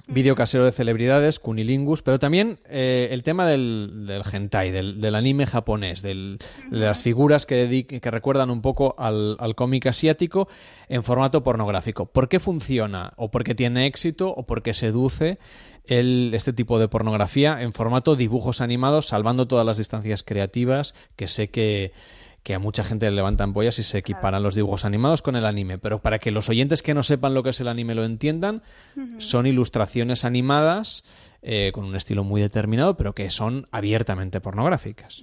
vídeo 0.06 0.34
casero 0.34 0.64
de 0.64 0.72
celebridades, 0.72 1.38
Cunilingus, 1.38 2.02
pero 2.02 2.18
también 2.18 2.58
eh, 2.68 3.08
el 3.12 3.22
tema 3.22 3.46
del, 3.46 4.04
del 4.06 4.22
hentai, 4.30 4.70
del, 4.70 5.14
anime 5.14 5.46
japonés, 5.46 6.02
de 6.02 6.38
las 6.70 7.02
figuras 7.02 7.46
que, 7.46 7.86
que 7.86 8.10
recuerdan 8.10 8.50
un 8.50 8.62
poco 8.62 8.94
al, 8.98 9.36
cómic 9.54 9.86
asiático 9.86 10.48
en 10.88 11.04
formato 11.04 11.42
pornográfico. 11.42 12.06
¿Por 12.06 12.28
qué 12.28 12.40
funciona? 12.40 13.12
¿O 13.16 13.30
por 13.30 13.44
qué 13.44 13.54
tiene 13.54 13.86
éxito? 13.86 14.28
¿O 14.28 14.44
por 14.44 14.62
qué 14.62 14.74
seduce 14.74 15.38
el, 15.84 16.32
este 16.34 16.52
tipo 16.52 16.78
de 16.78 16.88
pornografía 16.88 17.62
en 17.62 17.72
formato 17.72 18.16
dibujos 18.16 18.60
animados, 18.60 19.06
salvando 19.06 19.46
todas 19.46 19.66
las 19.66 19.78
distancias 19.78 20.22
creativas 20.22 20.94
que 21.16 21.28
sé 21.28 21.50
que 21.50 21.92
que 22.42 22.54
a 22.54 22.58
mucha 22.58 22.84
gente 22.84 23.08
le 23.08 23.16
levantan 23.16 23.52
pollas 23.52 23.78
y 23.78 23.84
se 23.84 23.98
equiparan 23.98 24.42
los 24.42 24.54
dibujos 24.54 24.84
animados 24.84 25.22
con 25.22 25.36
el 25.36 25.46
anime, 25.46 25.78
pero 25.78 26.02
para 26.02 26.18
que 26.18 26.30
los 26.30 26.48
oyentes 26.48 26.82
que 26.82 26.94
no 26.94 27.02
sepan 27.02 27.34
lo 27.34 27.42
que 27.42 27.50
es 27.50 27.60
el 27.60 27.68
anime 27.68 27.94
lo 27.94 28.04
entiendan, 28.04 28.62
son 29.18 29.46
ilustraciones 29.46 30.24
animadas 30.24 31.04
eh, 31.42 31.70
con 31.72 31.84
un 31.84 31.96
estilo 31.96 32.24
muy 32.24 32.40
determinado, 32.40 32.96
pero 32.96 33.14
que 33.14 33.30
son 33.30 33.66
abiertamente 33.70 34.40
pornográficas. 34.40 35.22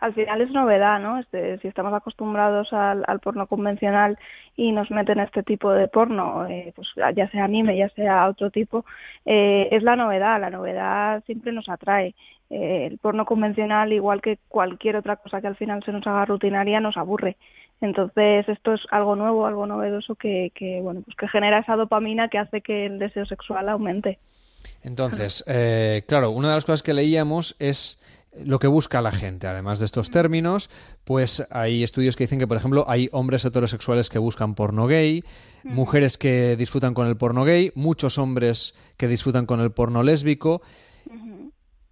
Al 0.00 0.14
final 0.14 0.40
es 0.40 0.50
novedad, 0.50 0.98
¿no? 0.98 1.18
Este, 1.18 1.58
si 1.58 1.68
estamos 1.68 1.92
acostumbrados 1.92 2.72
al, 2.72 3.20
porno 3.20 3.46
convencional 3.46 4.18
y 4.56 4.72
nos 4.72 4.90
meten 4.90 5.20
este 5.20 5.42
tipo 5.42 5.70
de 5.70 5.88
porno, 5.88 6.46
eh, 6.46 6.72
pues 6.74 6.88
ya 7.14 7.30
sea 7.30 7.44
anime, 7.44 7.76
ya 7.76 7.90
sea 7.90 8.28
otro 8.28 8.50
tipo, 8.50 8.84
eh, 9.26 9.68
es 9.70 9.82
la 9.82 9.96
novedad. 9.96 10.40
La 10.40 10.50
novedad 10.50 11.22
siempre 11.26 11.52
nos 11.52 11.68
atrae. 11.68 12.14
Eh, 12.48 12.86
el 12.90 12.98
porno 12.98 13.26
convencional, 13.26 13.92
igual 13.92 14.22
que 14.22 14.38
cualquier 14.48 14.96
otra 14.96 15.16
cosa 15.16 15.40
que 15.40 15.46
al 15.46 15.56
final 15.56 15.84
se 15.84 15.92
nos 15.92 16.06
haga 16.06 16.24
rutinaria, 16.24 16.80
nos 16.80 16.96
aburre. 16.96 17.36
Entonces, 17.82 18.48
esto 18.48 18.74
es 18.74 18.80
algo 18.90 19.16
nuevo, 19.16 19.46
algo 19.46 19.66
novedoso 19.66 20.14
que, 20.14 20.50
que 20.54 20.80
bueno, 20.80 21.02
pues 21.02 21.16
que 21.16 21.28
genera 21.28 21.60
esa 21.60 21.76
dopamina 21.76 22.28
que 22.28 22.38
hace 22.38 22.60
que 22.62 22.86
el 22.86 22.98
deseo 22.98 23.26
sexual 23.26 23.68
aumente. 23.68 24.18
Entonces, 24.82 25.44
eh, 25.46 26.02
claro, 26.06 26.30
una 26.30 26.48
de 26.48 26.54
las 26.54 26.64
cosas 26.64 26.82
que 26.82 26.94
leíamos 26.94 27.56
es 27.58 28.00
lo 28.32 28.58
que 28.58 28.66
busca 28.66 29.02
la 29.02 29.12
gente. 29.12 29.46
Además 29.46 29.80
de 29.80 29.86
estos 29.86 30.10
términos, 30.10 30.70
pues 31.04 31.46
hay 31.50 31.82
estudios 31.82 32.16
que 32.16 32.24
dicen 32.24 32.38
que, 32.38 32.46
por 32.46 32.56
ejemplo, 32.56 32.84
hay 32.88 33.08
hombres 33.12 33.44
heterosexuales 33.44 34.08
que 34.08 34.18
buscan 34.18 34.54
porno 34.54 34.86
gay, 34.86 35.24
mujeres 35.64 36.18
que 36.18 36.56
disfrutan 36.56 36.94
con 36.94 37.06
el 37.06 37.16
porno 37.16 37.44
gay, 37.44 37.72
muchos 37.74 38.18
hombres 38.18 38.74
que 38.96 39.08
disfrutan 39.08 39.46
con 39.46 39.60
el 39.60 39.72
porno 39.72 40.02
lésbico. 40.02 40.62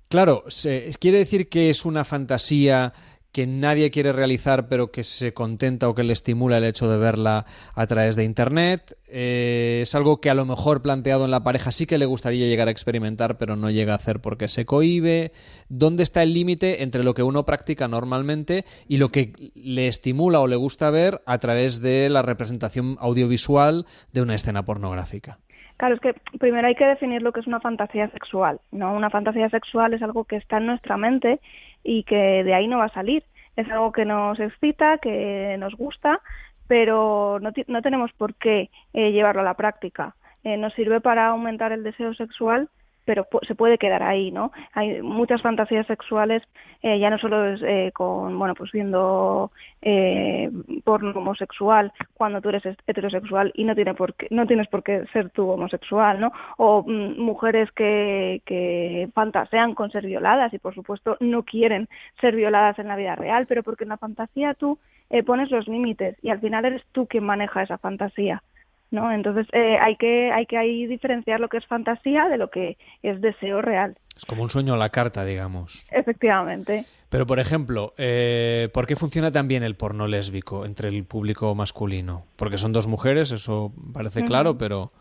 Claro, 0.08 0.44
se, 0.48 0.90
quiere 0.98 1.18
decir 1.18 1.48
que 1.48 1.68
es 1.68 1.84
una 1.84 2.04
fantasía 2.04 2.94
que 3.32 3.46
nadie 3.46 3.90
quiere 3.90 4.12
realizar 4.12 4.68
pero 4.68 4.90
que 4.90 5.04
se 5.04 5.34
contenta 5.34 5.88
o 5.88 5.94
que 5.94 6.02
le 6.02 6.12
estimula 6.12 6.58
el 6.58 6.64
hecho 6.64 6.90
de 6.90 6.98
verla 6.98 7.44
a 7.74 7.86
través 7.86 8.16
de 8.16 8.24
Internet. 8.24 8.96
Eh, 9.10 9.80
es 9.82 9.94
algo 9.94 10.20
que 10.20 10.30
a 10.30 10.34
lo 10.34 10.44
mejor 10.44 10.82
planteado 10.82 11.24
en 11.24 11.30
la 11.30 11.44
pareja 11.44 11.72
sí 11.72 11.86
que 11.86 11.98
le 11.98 12.06
gustaría 12.06 12.46
llegar 12.46 12.68
a 12.68 12.70
experimentar 12.70 13.38
pero 13.38 13.56
no 13.56 13.70
llega 13.70 13.92
a 13.92 13.96
hacer 13.96 14.20
porque 14.20 14.48
se 14.48 14.64
cohibe. 14.64 15.32
¿Dónde 15.68 16.02
está 16.02 16.22
el 16.22 16.34
límite 16.34 16.82
entre 16.82 17.04
lo 17.04 17.14
que 17.14 17.22
uno 17.22 17.44
practica 17.44 17.88
normalmente 17.88 18.64
y 18.86 18.96
lo 18.96 19.10
que 19.10 19.32
le 19.54 19.88
estimula 19.88 20.40
o 20.40 20.46
le 20.46 20.56
gusta 20.56 20.90
ver 20.90 21.20
a 21.26 21.38
través 21.38 21.82
de 21.82 22.08
la 22.08 22.22
representación 22.22 22.96
audiovisual 23.00 23.86
de 24.12 24.22
una 24.22 24.34
escena 24.34 24.64
pornográfica? 24.64 25.38
Claro, 25.78 25.94
es 25.94 26.00
que 26.00 26.12
primero 26.40 26.66
hay 26.66 26.74
que 26.74 26.84
definir 26.84 27.22
lo 27.22 27.30
que 27.30 27.38
es 27.38 27.46
una 27.46 27.60
fantasía 27.60 28.10
sexual, 28.10 28.60
¿no? 28.72 28.92
Una 28.94 29.10
fantasía 29.10 29.48
sexual 29.48 29.94
es 29.94 30.02
algo 30.02 30.24
que 30.24 30.34
está 30.34 30.58
en 30.58 30.66
nuestra 30.66 30.96
mente 30.96 31.40
y 31.88 32.02
que 32.02 32.44
de 32.44 32.52
ahí 32.52 32.68
no 32.68 32.78
va 32.78 32.84
a 32.84 32.92
salir. 32.92 33.24
Es 33.56 33.68
algo 33.70 33.92
que 33.92 34.04
nos 34.04 34.38
excita, 34.38 34.98
que 34.98 35.56
nos 35.58 35.74
gusta, 35.74 36.20
pero 36.66 37.38
no, 37.40 37.50
no 37.66 37.82
tenemos 37.82 38.12
por 38.12 38.34
qué 38.34 38.68
eh, 38.92 39.10
llevarlo 39.10 39.40
a 39.40 39.44
la 39.44 39.54
práctica. 39.54 40.14
Eh, 40.44 40.58
nos 40.58 40.74
sirve 40.74 41.00
para 41.00 41.28
aumentar 41.28 41.72
el 41.72 41.82
deseo 41.82 42.12
sexual, 42.14 42.68
pero 43.08 43.26
se 43.46 43.54
puede 43.54 43.78
quedar 43.78 44.02
ahí, 44.02 44.30
¿no? 44.30 44.52
Hay 44.74 45.00
muchas 45.00 45.40
fantasías 45.40 45.86
sexuales, 45.86 46.42
eh, 46.82 46.98
ya 46.98 47.08
no 47.08 47.16
solo 47.16 47.54
es 47.54 47.62
eh, 47.62 47.90
con, 47.94 48.38
bueno, 48.38 48.54
pues 48.54 48.70
viendo 48.70 49.50
eh, 49.80 50.50
porno 50.84 51.12
homosexual 51.12 51.90
cuando 52.12 52.42
tú 52.42 52.50
eres 52.50 52.66
heterosexual 52.86 53.50
y 53.54 53.64
no 53.64 53.74
tiene 53.74 53.94
por 53.94 54.14
no 54.28 54.46
tienes 54.46 54.68
por 54.68 54.82
qué 54.82 55.06
ser 55.14 55.30
tú 55.30 55.48
homosexual, 55.48 56.20
¿no? 56.20 56.32
O 56.58 56.84
mm, 56.86 57.18
mujeres 57.18 57.72
que, 57.72 58.42
que 58.44 59.08
fantasean 59.14 59.74
con 59.74 59.90
ser 59.90 60.04
violadas 60.04 60.52
y 60.52 60.58
por 60.58 60.74
supuesto 60.74 61.16
no 61.20 61.44
quieren 61.44 61.88
ser 62.20 62.36
violadas 62.36 62.78
en 62.78 62.88
la 62.88 62.96
vida 62.96 63.16
real, 63.16 63.46
pero 63.46 63.62
porque 63.62 63.84
en 63.84 63.90
la 63.90 63.96
fantasía 63.96 64.52
tú 64.52 64.78
eh, 65.08 65.22
pones 65.22 65.50
los 65.50 65.66
límites 65.66 66.18
y 66.20 66.28
al 66.28 66.40
final 66.40 66.66
eres 66.66 66.82
tú 66.92 67.06
quien 67.06 67.24
maneja 67.24 67.62
esa 67.62 67.78
fantasía. 67.78 68.42
¿No? 68.90 69.12
Entonces 69.12 69.46
eh, 69.52 69.76
hay 69.80 69.96
que 69.96 70.30
hay 70.32 70.46
que 70.46 70.56
ahí 70.56 70.86
diferenciar 70.86 71.40
lo 71.40 71.48
que 71.48 71.58
es 71.58 71.66
fantasía 71.66 72.28
de 72.28 72.38
lo 72.38 72.50
que 72.50 72.76
es 73.02 73.20
deseo 73.20 73.62
real. 73.62 73.96
Es 74.16 74.26
como 74.26 74.42
un 74.42 74.50
sueño 74.50 74.74
a 74.74 74.76
la 74.76 74.88
carta, 74.90 75.24
digamos. 75.24 75.86
Efectivamente. 75.92 76.84
Pero, 77.08 77.24
por 77.24 77.38
ejemplo, 77.38 77.94
eh, 77.96 78.68
¿por 78.74 78.86
qué 78.86 78.96
funciona 78.96 79.30
tan 79.30 79.46
bien 79.46 79.62
el 79.62 79.76
porno 79.76 80.08
lésbico 80.08 80.66
entre 80.66 80.88
el 80.88 81.04
público 81.04 81.54
masculino? 81.54 82.24
Porque 82.36 82.58
son 82.58 82.72
dos 82.72 82.88
mujeres, 82.88 83.30
eso 83.30 83.72
parece 83.94 84.24
claro, 84.24 84.58
pero... 84.58 84.92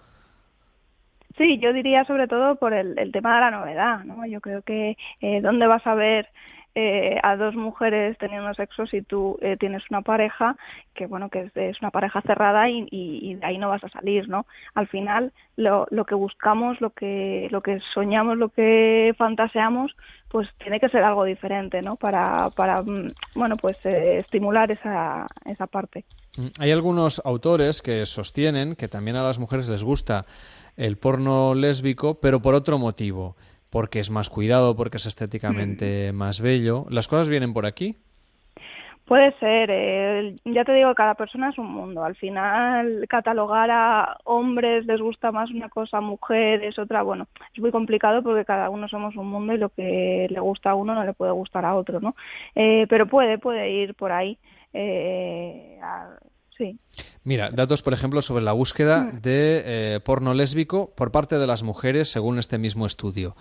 Sí, 1.35 1.59
yo 1.59 1.73
diría 1.73 2.05
sobre 2.05 2.27
todo 2.27 2.55
por 2.55 2.73
el, 2.73 2.97
el, 2.97 3.11
tema 3.11 3.35
de 3.35 3.41
la 3.41 3.51
novedad, 3.51 4.03
¿no? 4.05 4.25
Yo 4.25 4.39
creo 4.39 4.61
que 4.61 4.97
eh, 5.21 5.41
dónde 5.41 5.67
vas 5.67 5.85
a 5.85 5.93
ver 5.93 6.29
eh, 6.79 7.17
a 7.23 7.35
dos 7.37 7.55
mujeres 7.55 8.19
teniendo 8.19 8.53
sexo 8.53 8.85
si 8.85 9.01
tú 9.01 9.39
eh, 9.41 9.57
tienes 9.59 9.81
una 9.89 10.03
pareja 10.03 10.55
que 10.93 11.07
bueno 11.07 11.27
que 11.27 11.49
es, 11.55 11.81
una 11.81 11.89
pareja 11.89 12.21
cerrada 12.21 12.69
y, 12.69 13.33
de 13.33 13.43
ahí 13.43 13.57
no 13.57 13.69
vas 13.69 13.83
a 13.83 13.89
salir 13.89 14.29
no 14.29 14.45
al 14.75 14.87
final 14.87 15.33
lo, 15.55 15.87
lo 15.89 16.05
que 16.05 16.13
buscamos 16.13 16.79
lo 16.79 16.91
que 16.91 17.47
lo 17.49 17.61
que 17.61 17.79
soñamos 17.95 18.37
lo 18.37 18.49
que 18.49 19.15
fantaseamos 19.17 19.95
pues 20.29 20.47
tiene 20.59 20.79
que 20.79 20.89
ser 20.89 21.01
algo 21.01 21.23
diferente 21.23 21.81
no 21.81 21.95
para 21.95 22.51
para 22.51 22.83
mm, 22.83 23.07
bueno 23.33 23.57
pues 23.57 23.75
eh, 23.83 24.19
estimular 24.19 24.69
esa 24.69 25.25
esa 25.45 25.65
parte. 25.65 26.05
Mm, 26.37 26.47
hay 26.59 26.71
algunos 26.71 27.23
autores 27.25 27.81
que 27.81 28.05
sostienen 28.05 28.75
que 28.75 28.87
también 28.87 29.17
a 29.17 29.23
las 29.23 29.39
mujeres 29.39 29.67
les 29.67 29.83
gusta 29.83 30.27
el 30.75 30.97
porno 30.97 31.55
lésbico 31.55 32.19
pero 32.19 32.39
por 32.39 32.53
otro 32.53 32.77
motivo 32.77 33.35
porque 33.69 33.99
es 33.99 34.09
más 34.09 34.29
cuidado, 34.29 34.75
porque 34.75 34.97
es 34.97 35.05
estéticamente 35.05 36.11
mm. 36.11 36.15
más 36.15 36.41
bello. 36.41 36.85
¿Las 36.89 37.07
cosas 37.07 37.29
vienen 37.29 37.53
por 37.53 37.65
aquí? 37.65 37.97
Puede 39.07 39.31
ser, 39.39 39.69
eh, 39.71 40.35
ya 40.43 40.65
te 40.65 40.73
digo, 40.73 40.93
cada 40.93 41.15
persona 41.15 41.49
es 41.49 41.57
un 41.57 41.71
mundo. 41.71 42.03
Al 42.03 42.17
final, 42.17 43.05
catalogar 43.07 43.71
a 43.71 44.17
hombres 44.25 44.85
les 44.85 44.99
gusta 44.99 45.31
más 45.31 45.49
una 45.49 45.69
cosa, 45.69 46.01
mujeres 46.01 46.77
otra, 46.77 47.03
bueno, 47.03 47.27
es 47.53 47.61
muy 47.61 47.71
complicado 47.71 48.21
porque 48.21 48.43
cada 48.43 48.69
uno 48.69 48.89
somos 48.89 49.15
un 49.15 49.27
mundo 49.27 49.53
y 49.53 49.59
lo 49.59 49.69
que 49.69 50.27
le 50.29 50.39
gusta 50.41 50.71
a 50.71 50.75
uno 50.75 50.93
no 50.93 51.05
le 51.05 51.13
puede 51.13 51.31
gustar 51.31 51.63
a 51.63 51.75
otro, 51.75 52.01
¿no? 52.01 52.17
Eh, 52.53 52.85
pero 52.89 53.07
puede, 53.07 53.37
puede 53.37 53.71
ir 53.71 53.95
por 53.95 54.11
ahí. 54.11 54.37
Eh, 54.73 55.79
sí. 56.57 56.79
Mira, 57.23 57.51
datos, 57.51 57.81
por 57.81 57.93
ejemplo, 57.93 58.21
sobre 58.21 58.43
la 58.43 58.53
búsqueda 58.53 59.01
mm. 59.01 59.21
de 59.21 59.63
eh, 59.65 59.99
porno 60.03 60.33
lésbico 60.33 60.93
por 60.95 61.11
parte 61.11 61.37
de 61.37 61.47
las 61.47 61.63
mujeres 61.63 62.09
según 62.09 62.39
este 62.39 62.57
mismo 62.57 62.85
estudio. 62.85 63.35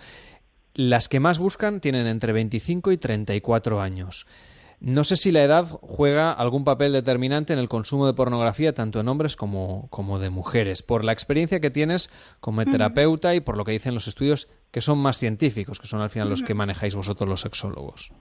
Las 0.74 1.08
que 1.08 1.20
más 1.20 1.38
buscan 1.38 1.80
tienen 1.80 2.06
entre 2.06 2.32
25 2.32 2.92
y 2.92 2.98
34 2.98 3.80
años. 3.80 4.26
No 4.78 5.04
sé 5.04 5.16
si 5.16 5.32
la 5.32 5.42
edad 5.42 5.66
juega 5.80 6.32
algún 6.32 6.64
papel 6.64 6.92
determinante 6.92 7.54
en 7.54 7.58
el 7.58 7.68
consumo 7.68 8.06
de 8.06 8.12
pornografía 8.12 8.74
tanto 8.74 9.00
en 9.00 9.08
hombres 9.08 9.34
como, 9.34 9.88
como 9.88 10.18
de 10.18 10.28
mujeres, 10.28 10.82
por 10.82 11.02
la 11.02 11.12
experiencia 11.12 11.60
que 11.60 11.70
tienes 11.70 12.10
como 12.40 12.64
terapeuta 12.64 13.34
y 13.34 13.40
por 13.40 13.56
lo 13.56 13.64
que 13.64 13.72
dicen 13.72 13.94
los 13.94 14.06
estudios 14.06 14.48
que 14.70 14.82
son 14.82 14.98
más 14.98 15.18
científicos, 15.18 15.80
que 15.80 15.86
son 15.86 16.02
al 16.02 16.10
final 16.10 16.28
los 16.28 16.42
que 16.42 16.52
manejáis 16.52 16.94
vosotros 16.94 17.28
los 17.28 17.40
sexólogos. 17.40 18.12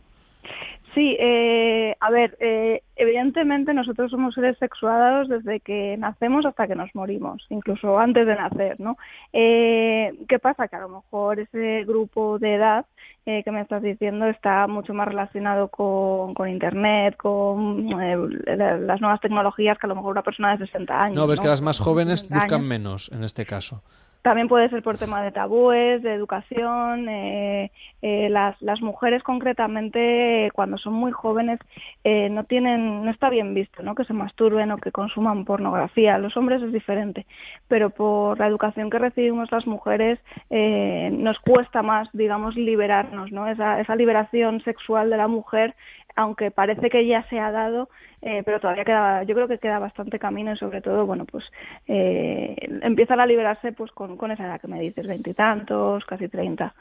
Sí, 0.96 1.18
eh, 1.20 1.94
a 2.00 2.10
ver, 2.10 2.38
eh, 2.40 2.82
evidentemente 2.96 3.74
nosotros 3.74 4.10
somos 4.10 4.34
seres 4.34 4.58
sexuados 4.60 5.28
desde 5.28 5.60
que 5.60 5.98
nacemos 5.98 6.46
hasta 6.46 6.68
que 6.68 6.76
nos 6.76 6.96
morimos, 6.96 7.46
incluso 7.50 8.00
antes 8.00 8.26
de 8.26 8.34
nacer, 8.34 8.80
¿no? 8.80 8.98
Eh, 9.34 10.14
¿Qué 10.30 10.40
pasa? 10.40 10.70
Que 10.70 10.78
a 10.78 10.80
lo 10.80 10.88
mejor 10.88 11.42
ese 11.42 11.84
grupo 11.84 12.40
de 12.40 12.56
edad 12.56 12.86
eh, 13.26 13.44
que 13.44 13.52
me 13.52 13.60
estás 13.60 13.84
diciendo 13.84 14.26
está 14.28 14.68
mucho 14.68 14.94
más 14.94 15.10
relacionado 15.10 15.68
con, 15.68 16.34
con 16.34 16.48
Internet, 16.48 17.18
con 17.18 18.02
eh, 18.02 18.18
las 18.46 19.02
nuevas 19.02 19.20
tecnologías 19.20 19.78
que 19.78 19.88
a 19.88 19.90
lo 19.90 19.96
mejor 19.96 20.12
una 20.12 20.24
persona 20.24 20.56
de 20.56 20.66
60 20.66 20.98
años. 20.98 21.16
No, 21.18 21.28
ves 21.28 21.42
que 21.42 21.50
las 21.50 21.62
más 21.62 21.80
jóvenes 21.80 22.30
buscan 22.30 22.66
menos 22.66 23.12
en 23.12 23.26
este 23.26 23.46
caso. 23.46 23.84
También 24.26 24.48
puede 24.48 24.70
ser 24.70 24.82
por 24.82 24.98
tema 24.98 25.22
de 25.22 25.32
tabúes, 25.32 26.02
de 26.02 26.12
educación. 26.12 27.08
Eh, 27.08 27.72
eh, 28.02 28.28
las, 28.32 28.82
mujeres 28.82 29.22
concretamente, 29.22 30.50
cuando 30.56 30.80
son 30.80 30.94
muy 30.94 31.12
jóvenes, 31.12 31.60
eh, 32.04 32.30
no 32.32 32.44
tienen, 32.44 33.06
no 33.06 33.12
está 33.12 33.30
bien 33.30 33.54
visto, 33.54 33.84
¿no? 33.84 33.94
Que 33.94 34.04
se 34.04 34.14
masturben 34.14 34.72
o 34.72 34.78
que 34.78 34.92
consuman 34.92 35.46
pornografía. 35.46 36.18
Los 36.18 36.36
hombres 36.38 36.64
es 36.64 36.74
diferente, 36.74 37.28
pero 37.68 37.92
por 37.92 38.40
la 38.40 38.48
educación 38.48 38.90
que 38.90 38.98
recibimos 38.98 39.52
las 39.52 39.68
mujeres 39.68 40.18
nos 40.50 41.38
cuesta 41.42 41.84
más, 41.84 42.10
digamos, 42.12 42.56
liberarnos, 42.56 43.32
¿no? 43.32 43.48
Esa, 43.48 43.80
esa 43.80 43.96
liberación 43.96 44.60
sexual 44.62 45.12
de 45.12 45.18
la 45.18 45.28
mujer, 45.28 45.76
aunque 46.16 46.52
parece 46.52 46.90
que 46.90 47.06
ya 47.06 47.28
se 47.30 47.40
ha 47.40 47.52
dado, 47.52 47.90
eh, 48.22 48.42
pero 48.46 48.60
todavía 48.60 48.86
queda, 48.86 49.24
yo 49.24 49.36
creo 49.36 49.48
que 49.48 49.58
queda 49.58 49.80
bastante 49.80 50.20
camino 50.20 50.54
y 50.54 50.58
sobre 50.58 50.82
todo, 50.82 51.06
bueno, 51.06 51.26
pues 51.26 51.44
eh, 51.88 52.56
empiezan 52.82 53.20
a 53.20 53.26
liberarse 53.26 53.72
pues 53.74 53.92
con, 53.92 54.18
con 54.18 54.32
esa 54.32 54.46
edad 54.46 54.62
que 54.62 54.68
me 54.68 54.80
dices, 54.80 55.08
veintitantos, 55.08 56.06
casi 56.06 56.28
treinta. 56.28 56.74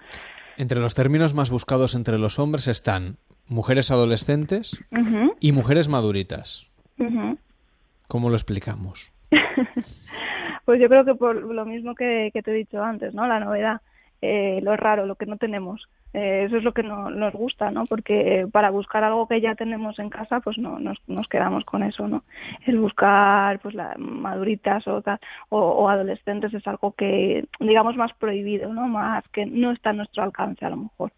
Entre 0.56 0.80
los 0.80 0.94
términos 0.94 1.34
más 1.34 1.50
buscados 1.50 1.94
entre 1.94 2.18
los 2.18 2.38
hombres 2.38 2.68
están 2.68 3.16
mujeres 3.48 3.90
adolescentes 3.90 4.82
y 5.40 5.52
mujeres 5.52 5.88
maduritas. 5.88 6.70
¿Cómo 8.08 8.30
lo 8.30 8.36
explicamos? 8.36 9.12
pues 10.64 10.80
yo 10.80 10.88
creo 10.88 11.04
que 11.04 11.14
por 11.14 11.34
lo 11.36 11.64
mismo 11.64 11.94
que, 11.94 12.30
te 12.32 12.50
he 12.50 12.54
dicho 12.54 12.82
antes, 12.82 13.14
¿no? 13.14 13.26
La 13.26 13.40
novedad, 13.40 13.80
eh, 14.22 14.60
lo 14.62 14.76
raro, 14.76 15.06
lo 15.06 15.16
que 15.16 15.26
no 15.26 15.36
tenemos. 15.36 15.88
Eh, 16.14 16.44
eso 16.46 16.56
es 16.56 16.62
lo 16.62 16.72
que 16.72 16.84
no, 16.84 17.10
nos 17.10 17.34
gusta, 17.34 17.72
¿no? 17.72 17.84
Porque 17.86 18.46
para 18.52 18.70
buscar 18.70 19.02
algo 19.02 19.26
que 19.26 19.40
ya 19.40 19.56
tenemos 19.56 19.98
en 19.98 20.10
casa, 20.10 20.38
pues 20.40 20.56
no 20.58 20.78
nos, 20.78 20.96
nos 21.08 21.26
quedamos 21.26 21.64
con 21.64 21.82
eso, 21.82 22.06
¿no? 22.06 22.22
El 22.66 22.78
buscar, 22.78 23.58
pues, 23.58 23.74
la, 23.74 23.96
maduritas 23.98 24.86
o, 24.86 25.02
o, 25.48 25.88
adolescentes 25.88 26.54
es 26.54 26.64
algo 26.68 26.92
que, 26.92 27.46
digamos, 27.58 27.96
más 27.96 28.12
prohibido, 28.14 28.72
¿no? 28.72 28.86
Más 28.86 29.24
que 29.32 29.44
no 29.44 29.72
está 29.72 29.90
a 29.90 29.94
nuestro 29.94 30.22
alcance, 30.22 30.64
a 30.64 30.70
lo 30.70 30.76
mejor. 30.76 31.10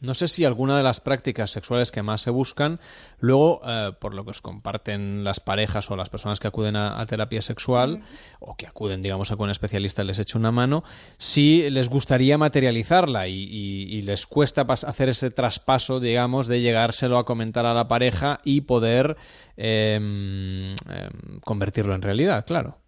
No 0.00 0.14
sé 0.14 0.28
si 0.28 0.44
alguna 0.44 0.76
de 0.76 0.82
las 0.82 1.00
prácticas 1.00 1.50
sexuales 1.50 1.90
que 1.90 2.02
más 2.02 2.20
se 2.20 2.30
buscan, 2.30 2.80
luego, 3.18 3.60
eh, 3.66 3.92
por 3.98 4.14
lo 4.14 4.24
que 4.24 4.30
os 4.30 4.42
comparten 4.42 5.24
las 5.24 5.40
parejas 5.40 5.90
o 5.90 5.96
las 5.96 6.10
personas 6.10 6.38
que 6.38 6.48
acuden 6.48 6.76
a, 6.76 7.04
terapia 7.06 7.40
sexual 7.40 8.02
o 8.40 8.56
que 8.56 8.66
acuden, 8.66 9.00
digamos, 9.00 9.30
a 9.30 9.36
un 9.36 9.50
especialista 9.50 10.04
les 10.04 10.18
eche 10.18 10.36
una 10.36 10.52
mano, 10.52 10.84
si 11.18 11.70
les 11.70 11.88
gustaría 11.88 12.36
materializarla 12.36 13.28
y, 13.28 14.02
les 14.02 14.26
cuesta 14.26 14.62
hacer 14.62 15.08
ese 15.08 15.30
traspaso, 15.30 16.00
digamos, 16.00 16.46
de 16.46 16.60
llegárselo 16.60 17.18
a 17.18 17.24
comentar 17.24 17.66
a 17.66 17.74
la 17.74 17.88
pareja 17.88 18.38
y 18.44 18.62
poder 18.62 19.16
em, 19.56 20.74
convertirlo 21.42 21.94
en 21.94 22.02
realidad, 22.02 22.44
claro. 22.46 22.78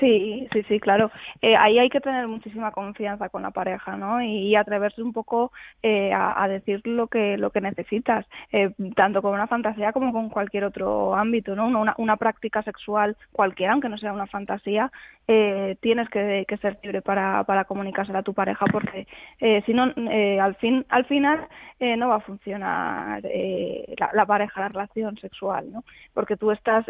Sí, 0.00 0.48
sí, 0.52 0.62
sí, 0.66 0.80
claro. 0.80 1.10
Eh, 1.42 1.54
ahí 1.56 1.78
hay 1.78 1.90
que 1.90 2.00
tener 2.00 2.26
muchísima 2.26 2.72
confianza 2.72 3.28
con 3.28 3.42
la 3.42 3.50
pareja, 3.50 3.96
¿no? 3.98 4.22
Y, 4.22 4.56
atreverse 4.56 5.02
un 5.02 5.12
poco 5.12 5.52
eh, 5.82 6.10
a, 6.14 6.48
decir 6.48 6.80
lo 6.86 7.06
que 7.08 7.36
lo 7.36 7.50
que 7.50 7.60
necesitas, 7.60 8.26
eh, 8.50 8.70
tanto 8.96 9.20
con 9.20 9.34
una 9.34 9.46
fantasía 9.46 9.92
como 9.92 10.12
con 10.12 10.30
cualquier 10.30 10.64
otro 10.64 11.14
ámbito, 11.14 11.54
¿no? 11.54 11.66
Una, 11.66 11.94
una 11.98 12.16
práctica 12.16 12.62
sexual 12.62 13.16
cualquiera, 13.32 13.72
aunque 13.72 13.90
no 13.90 13.98
sea 13.98 14.12
una 14.14 14.26
fantasía, 14.26 14.90
eh, 15.32 15.76
tienes 15.80 16.08
que, 16.08 16.44
ser 16.60 16.80
libre 16.82 17.02
para, 17.02 17.44
para 17.44 17.64
comunicársela 17.64 18.18
a 18.18 18.22
tu 18.24 18.34
pareja, 18.34 18.66
porque 18.66 19.06
eh, 19.38 19.62
si 19.64 19.72
no, 19.72 19.86
eh, 20.10 20.40
al 20.40 20.56
fin 20.56 20.84
al 20.88 21.04
final 21.04 21.46
no 21.96 22.08
va 22.08 22.16
a 22.16 22.20
funcionar 22.20 23.22
la, 23.22 24.10
la, 24.12 24.26
pareja, 24.26 24.60
la 24.60 24.68
relación 24.68 25.16
sexual, 25.18 25.70
¿no? 25.70 25.84
Porque 26.12 26.36
tú 26.36 26.50
estás 26.50 26.84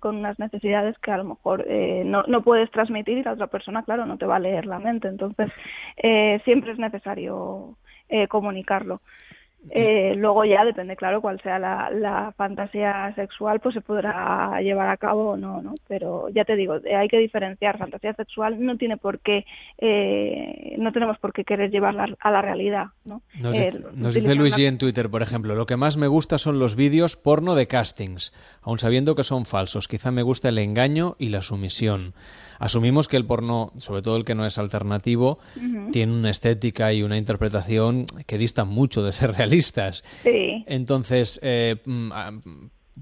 con 0.00 0.16
unas 0.16 0.38
necesidades 0.38 0.98
que 0.98 1.12
a 1.12 1.18
lo 1.18 1.24
mejor 1.24 1.64
no, 2.04 2.24
no 2.26 2.42
puedes 2.42 2.68
transmitir 2.72 3.18
y 3.18 3.22
la 3.22 3.34
otra 3.34 3.46
persona, 3.46 3.84
claro, 3.84 4.06
no 4.06 4.16
te 4.16 4.26
va 4.26 4.36
a 4.36 4.40
leer 4.40 4.66
la 4.66 4.80
mente. 4.80 5.06
Entonces, 5.06 5.52
siempre 6.44 6.72
es 6.72 6.78
necesario 6.78 7.76
comunicarlo. 8.28 9.02
Eh, 9.70 10.14
luego 10.16 10.44
ya 10.44 10.64
depende, 10.64 10.96
claro, 10.96 11.20
cuál 11.20 11.40
sea 11.40 11.58
la, 11.58 12.32
fantasía 12.36 13.12
sexual, 13.14 13.60
pues 13.60 13.74
se 13.74 13.80
podrá 13.80 14.60
llevar 14.60 14.88
a 14.88 14.96
cabo 14.96 15.30
o 15.30 15.36
no, 15.36 15.62
¿no? 15.62 15.74
Pero 15.88 16.28
ya 16.28 16.44
te 16.44 16.56
digo, 16.56 16.76
hay 16.96 17.08
que 17.08 17.18
diferenciar. 17.18 17.78
Fantasía 17.78 18.14
sexual 18.14 18.64
no 18.64 18.76
tiene 18.76 18.96
por 18.96 19.20
qué, 19.20 19.44
eh, 19.78 20.76
no 20.78 20.92
tenemos 20.92 21.18
por 21.18 21.32
qué 21.32 21.44
querer 21.44 21.70
llevarla 21.70 22.08
a 22.20 22.30
la 22.30 22.42
realidad, 22.42 22.86
¿no? 23.04 23.22
Nos, 23.40 23.56
eh, 23.56 23.72
dice, 23.94 24.34
Luigi 24.34 24.66
en 24.66 24.78
Twitter, 24.78 25.08
por 25.10 25.22
ejemplo, 25.22 25.54
lo 25.54 25.66
que 25.66 25.76
más 25.76 25.96
me 25.96 26.06
gusta 26.06 26.38
son 26.38 26.58
los 26.58 26.76
vídeos 26.76 27.16
porno 27.16 27.54
de 27.54 27.66
castings, 27.66 28.32
aun 28.62 28.78
sabiendo 28.78 29.14
que 29.14 29.24
son 29.24 29.46
falsos. 29.46 29.88
Quizá 29.88 30.10
me 30.10 30.22
gusta 30.22 30.48
el 30.48 30.58
engaño 30.58 31.16
y 31.18 31.28
la 31.28 31.42
sumisión 31.42 32.14
asumimos 32.58 33.08
que 33.08 33.16
el 33.16 33.26
porno, 33.26 33.72
sobre 33.78 34.02
todo 34.02 34.16
el 34.16 34.24
que 34.24 34.34
no 34.34 34.46
es 34.46 34.58
alternativo, 34.58 35.38
tiene 35.92 36.12
una 36.12 36.30
estética 36.30 36.92
y 36.92 37.02
una 37.02 37.16
interpretación 37.16 38.06
que 38.26 38.38
distan 38.38 38.68
mucho 38.68 39.02
de 39.02 39.12
ser 39.12 39.32
Sí. 40.22 40.64
Entonces, 40.66 41.40
eh, 41.42 41.76
mm, 41.84 42.12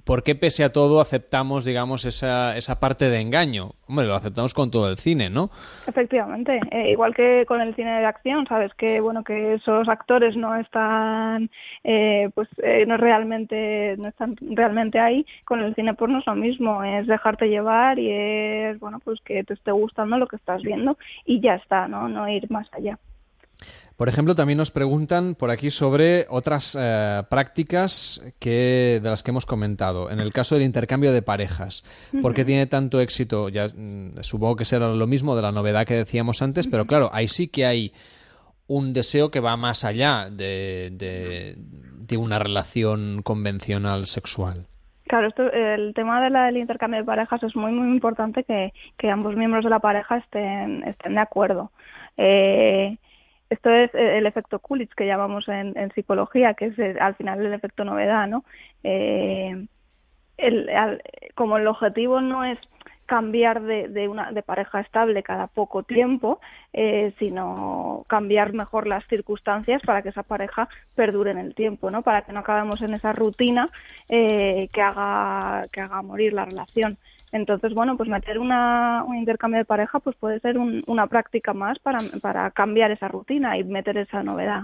¿por 0.05 0.23
qué 0.23 0.35
pese 0.35 0.65
a 0.65 0.73
todo 0.73 1.01
aceptamos, 1.01 1.65
digamos, 1.65 2.05
esa, 2.05 2.57
esa 2.57 2.81
parte 2.81 3.09
de 3.09 3.21
engaño? 3.21 3.73
Hombre, 3.87 4.07
lo 4.07 4.15
aceptamos 4.15 4.55
con 4.55 4.71
todo 4.71 4.91
el 4.91 4.97
cine, 4.97 5.31
¿no? 5.31 5.51
Efectivamente, 5.87 6.61
eh, 6.71 6.91
igual 6.91 7.15
que 7.15 7.45
con 7.47 7.61
el 7.61 7.75
cine 7.75 8.01
de 8.01 8.07
acción, 8.07 8.47
sabes 8.47 8.73
que 8.75 9.01
bueno 9.01 9.23
que 9.23 9.55
esos 9.55 9.89
actores 9.89 10.37
no 10.37 10.57
están, 10.57 11.51
eh, 11.85 12.31
pues 12.35 12.49
eh, 12.63 12.85
no 12.87 12.97
realmente 12.97 13.97
no 13.99 14.09
están 14.09 14.37
realmente 14.41 14.99
ahí. 14.99 15.27
Con 15.45 15.61
el 15.61 15.75
cine 15.75 15.95
porno 15.95 16.19
es 16.19 16.27
lo 16.27 16.35
mismo, 16.35 16.83
es 16.85 17.07
dejarte 17.07 17.49
llevar 17.49 17.99
y 17.99 18.11
es 18.11 18.79
bueno 18.81 18.99
pues 19.01 19.21
que 19.25 19.45
te 19.45 19.55
esté 19.55 19.73
gustando 19.73 20.17
lo 20.19 20.27
que 20.27 20.37
estás 20.37 20.63
viendo 20.63 20.97
y 21.27 21.41
ya 21.41 21.55
está, 21.55 21.89
no, 21.89 22.09
no 22.09 22.29
ir 22.29 22.51
más 22.51 22.69
allá. 22.73 22.99
Por 23.97 24.09
ejemplo, 24.09 24.35
también 24.35 24.57
nos 24.57 24.71
preguntan 24.71 25.35
por 25.35 25.51
aquí 25.51 25.71
sobre 25.71 26.27
otras 26.29 26.77
eh, 26.81 27.23
prácticas 27.29 28.21
que, 28.41 29.01
de 29.03 29.09
las 29.09 29.23
que 29.23 29.31
hemos 29.31 29.47
comentado. 29.47 30.11
En 30.11 30.19
el 30.19 30.33
caso 30.33 30.55
del 30.55 30.65
intercambio 30.65 31.13
de 31.13 31.23
parejas, 31.23 31.85
¿por 32.21 32.35
qué 32.35 32.45
tiene 32.45 32.67
tanto 32.67 33.01
éxito? 33.01 33.49
Ya 33.49 33.67
mm, 33.67 34.23
supongo 34.23 34.57
que 34.57 34.65
será 34.65 34.89
lo 34.89 35.07
mismo 35.07 35.37
de 35.37 35.43
la 35.43 35.53
novedad 35.53 35.87
que 35.87 35.95
decíamos 35.95 36.43
antes, 36.43 36.67
pero 36.67 36.87
claro, 36.87 37.11
ahí 37.13 37.29
sí 37.29 37.49
que 37.49 37.67
hay 37.67 37.93
un 38.67 38.93
deseo 38.93 39.31
que 39.31 39.41
va 39.41 39.57
más 39.57 39.85
allá 39.85 40.29
de, 40.31 40.91
de, 40.93 42.17
una 42.17 42.39
relación 42.39 43.23
convencional 43.23 44.07
sexual. 44.07 44.67
Claro, 45.07 45.29
esto, 45.29 45.51
el 45.51 45.95
tema 45.95 46.21
del 46.21 46.59
intercambio 46.59 47.01
de 47.01 47.07
parejas 47.07 47.43
es 47.43 47.57
muy, 47.57 47.73
muy 47.73 47.89
importante 47.89 48.45
que, 48.45 48.73
que 48.99 49.11
ambos 49.11 49.35
miembros 49.35 49.65
de 49.65 49.71
la 49.71 49.79
pareja 49.79 50.19
estén, 50.19 50.83
estén 50.85 51.15
de 51.15 51.21
acuerdo. 51.21 51.71
Eh, 52.19 52.99
esto 53.53 53.71
es 53.71 53.95
eh, 53.95 54.19
el 54.19 54.27
efecto 54.27 54.59
Coolidge 54.59 54.95
que 54.95 55.07
llamamos 55.07 55.47
en, 55.49 55.75
psicología, 55.95 56.55
que 56.55 56.67
es 56.67 56.79
eh, 56.79 56.97
al 56.99 57.15
final 57.17 57.45
el 57.45 57.53
efecto 57.53 57.85
novedad, 57.85 58.27
¿no? 58.27 58.45
Eh, 58.83 59.67
como 61.35 61.59
el 61.59 61.67
objetivo 61.67 62.21
no 62.21 62.45
es 62.45 62.59
cambiar 63.07 63.61
de, 63.63 64.09
una 64.09 64.33
de 64.33 64.43
pareja 64.43 64.81
estable 64.81 65.23
cada 65.23 65.47
poco 65.47 65.83
tiempo, 65.83 66.41
sino 67.19 68.05
cambiar 68.09 68.55
mejor 68.55 68.87
las 68.87 69.07
circunstancias 69.07 69.83
para 69.85 70.03
que 70.03 70.09
esa 70.09 70.23
pareja 70.23 70.69
perdure 70.95 71.31
en 71.33 71.39
el 71.39 71.55
tiempo, 71.55 71.91
¿no? 71.91 72.03
Para 72.03 72.23
que 72.23 72.33
no 72.33 72.41
acabemos 72.41 72.81
en 72.81 72.95
esa 72.95 73.13
rutina 73.13 73.69
que 74.09 74.83
haga 74.83 75.69
que 75.71 75.81
haga 75.83 76.01
morir 76.03 76.33
la 76.33 76.47
relación. 76.47 76.97
Entonces, 77.33 77.73
bueno, 77.73 77.97
pues 77.97 78.11
meter 78.11 78.39
una, 78.39 79.03
un 79.05 79.17
intercambio 79.17 79.59
de 79.59 79.65
pareja 79.65 79.99
pues 80.01 80.15
puede 80.17 80.39
ser 80.41 80.59
una 80.59 81.07
práctica 81.07 81.55
más 81.55 81.79
para, 81.79 81.99
para, 82.21 82.51
cambiar 82.51 82.91
esa 82.91 83.09
rutina 83.09 83.57
y 83.57 83.65
meter 83.65 83.97
esa 83.97 84.23
novedad. 84.23 84.63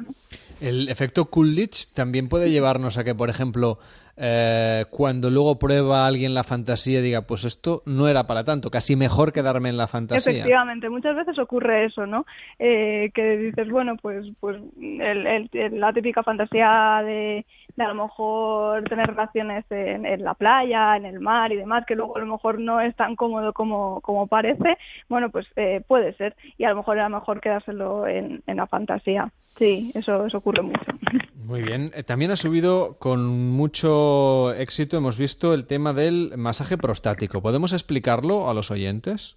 El 0.61 0.90
efecto 0.90 1.31
Coolidge 1.31 1.94
también 1.94 2.28
puede 2.28 2.50
llevarnos 2.50 2.98
a 2.98 3.04
que, 3.04 3.14
por 3.14 3.31
ejemplo, 3.31 3.78
eh, 4.20 4.85
cuando 4.90 5.31
luego 5.31 5.59
prueba 5.59 6.07
alguien 6.07 6.35
la 6.35 6.42
fantasía 6.42 7.00
diga, 7.00 7.22
pues 7.22 7.44
esto 7.44 7.83
no 7.87 8.09
era 8.09 8.26
para 8.26 8.42
tanto, 8.42 8.70
casi 8.70 8.96
mejor 8.96 9.33
quedarme 9.33 9.68
en 9.68 9.76
la 9.76 9.87
fantasía. 9.87 10.33
Efectivamente, 10.33 10.88
muchas 10.90 11.14
veces 11.14 11.38
ocurre 11.38 11.85
eso, 11.85 12.04
¿no? 12.07 12.26
Eh, 12.59 13.11
que 13.14 13.37
dices, 13.37 13.68
bueno, 13.70 13.96
pues, 14.00 14.26
pues 14.40 14.61
la 14.76 15.92
típica 15.92 16.24
fantasía 16.24 17.00
de, 17.04 17.46
a 17.78 17.88
lo 17.88 17.94
mejor 17.94 18.85
tener 18.85 19.07
relaciones 19.07 19.64
en, 19.70 20.24
la 20.24 20.35
playa, 20.35 20.96
en 20.96 21.04
el 21.04 21.20
mar 21.20 21.52
y 21.52 21.57
demás, 21.57 21.85
que 21.87 21.94
luego 21.94 22.16
a 22.16 22.20
lo 22.20 22.26
mejor 22.26 22.59
no 22.59 22.81
es 22.81 22.96
tan 22.96 23.14
cómodo 23.14 23.52
como, 23.52 24.00
como 24.00 24.26
parece, 24.26 24.78
bueno, 25.09 25.31
pues 25.31 25.46
eh, 25.57 25.83
puede 25.87 26.14
ser. 26.14 26.35
Y 26.57 26.64
a 26.64 26.70
lo 26.70 26.76
mejor 26.76 26.96
era 26.96 27.09
mejor 27.09 27.40
quedárselo 27.40 28.07
en, 28.09 28.42
en 28.46 28.57
la 28.57 28.66
fantasía. 28.66 29.31
Sí, 29.59 29.90
eso, 29.94 30.27
eso 30.27 30.38
ocurre 30.38 30.62
mucho. 30.62 30.92
Muy 31.44 31.62
bien. 31.62 31.90
Eh, 31.94 32.03
también 32.03 32.31
ha 32.31 32.37
subido 32.37 32.97
con 32.99 33.27
mucho 33.27 34.53
éxito, 34.55 34.97
hemos 34.97 35.18
visto 35.18 35.55
el 35.55 35.66
tema 35.66 35.92
del 35.92 36.33
masaje 36.37 36.77
prostático. 36.77 37.42
¿Podemos 37.42 37.73
explicarlo 37.73 38.49
a 38.49 38.55
los 38.55 38.71
oyentes? 38.71 39.37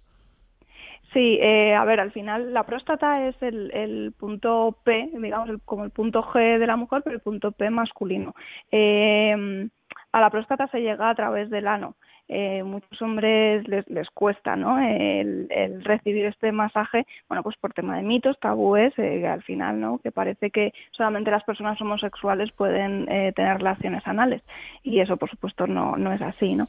Sí, 1.12 1.38
eh, 1.42 1.74
a 1.74 1.84
ver, 1.84 2.00
al 2.00 2.12
final 2.12 2.54
la 2.54 2.64
próstata 2.64 3.28
es 3.28 3.36
el, 3.42 3.70
el 3.72 4.12
punto 4.12 4.78
P, 4.82 5.10
digamos, 5.12 5.60
como 5.64 5.84
el 5.84 5.90
punto 5.90 6.22
G 6.22 6.58
de 6.58 6.66
la 6.66 6.76
mujer, 6.76 7.02
pero 7.04 7.16
el 7.16 7.22
punto 7.22 7.52
P 7.52 7.68
masculino. 7.70 8.34
Eh, 8.70 9.68
a 10.12 10.20
la 10.20 10.30
próstata 10.30 10.68
se 10.68 10.80
llega 10.80 11.10
a 11.10 11.14
través 11.14 11.50
del 11.50 11.66
ano 11.66 11.96
eh, 12.28 12.62
muchos 12.62 13.00
hombres 13.02 13.66
les, 13.68 13.88
les 13.90 14.08
cuesta 14.10 14.56
¿no? 14.56 14.78
el, 14.78 15.48
recibir 15.84 16.26
este 16.26 16.52
masaje, 16.52 17.06
bueno, 17.28 17.42
pues 17.42 17.56
por 17.56 17.72
tema 17.72 17.96
de 17.96 18.02
mitos, 18.02 18.38
tabúes, 18.40 18.92
eh, 18.98 19.26
al 19.26 19.42
final, 19.42 19.80
¿no? 19.80 19.98
que 19.98 20.12
parece 20.12 20.50
que 20.50 20.72
solamente 20.92 21.30
las 21.30 21.44
personas 21.44 21.80
homosexuales 21.80 22.50
pueden 22.52 23.10
eh, 23.10 23.32
tener 23.34 23.58
relaciones 23.58 24.06
anales 24.06 24.42
y 24.82 25.00
eso, 25.00 25.16
por 25.16 25.30
supuesto, 25.30 25.66
no, 25.66 25.96
no 25.96 26.12
es 26.12 26.22
así. 26.22 26.54
¿no? 26.54 26.68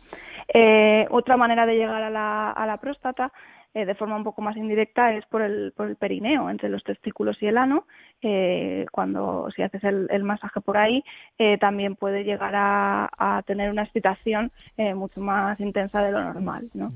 Eh, 0.53 1.07
otra 1.09 1.37
manera 1.37 1.65
de 1.65 1.77
llegar 1.77 2.03
a 2.03 2.09
la, 2.09 2.51
a 2.51 2.65
la 2.65 2.77
próstata 2.77 3.31
de 3.73 3.95
forma 3.95 4.15
un 4.15 4.23
poco 4.23 4.43
más 4.43 4.55
indirecta 4.55 5.13
es 5.15 5.25
por 5.25 5.41
el, 5.41 5.73
por 5.75 5.87
el 5.87 5.95
perineo, 5.95 6.47
entre 6.51 6.69
los 6.69 6.83
testículos 6.83 7.41
y 7.41 7.47
el 7.47 7.57
ano, 7.57 7.87
eh, 8.23 8.85
cuando 8.91 9.47
si 9.55 9.61
haces 9.61 9.83
el, 9.83 10.23
masaje 10.23 10.61
por 10.61 10.77
ahí, 10.77 11.03
eh, 11.37 11.57
también 11.57 11.95
puede 11.95 12.23
llegar 12.23 12.53
a, 12.55 13.43
tener 13.45 13.69
una 13.69 13.83
excitación 13.83 14.51
eh, 14.77 14.93
mucho 14.93 15.19
más 15.19 15.59
intensa 15.59 16.01
de 16.01 16.11
lo 16.11 16.23
normal, 16.23 16.69
¿no? 16.73 16.93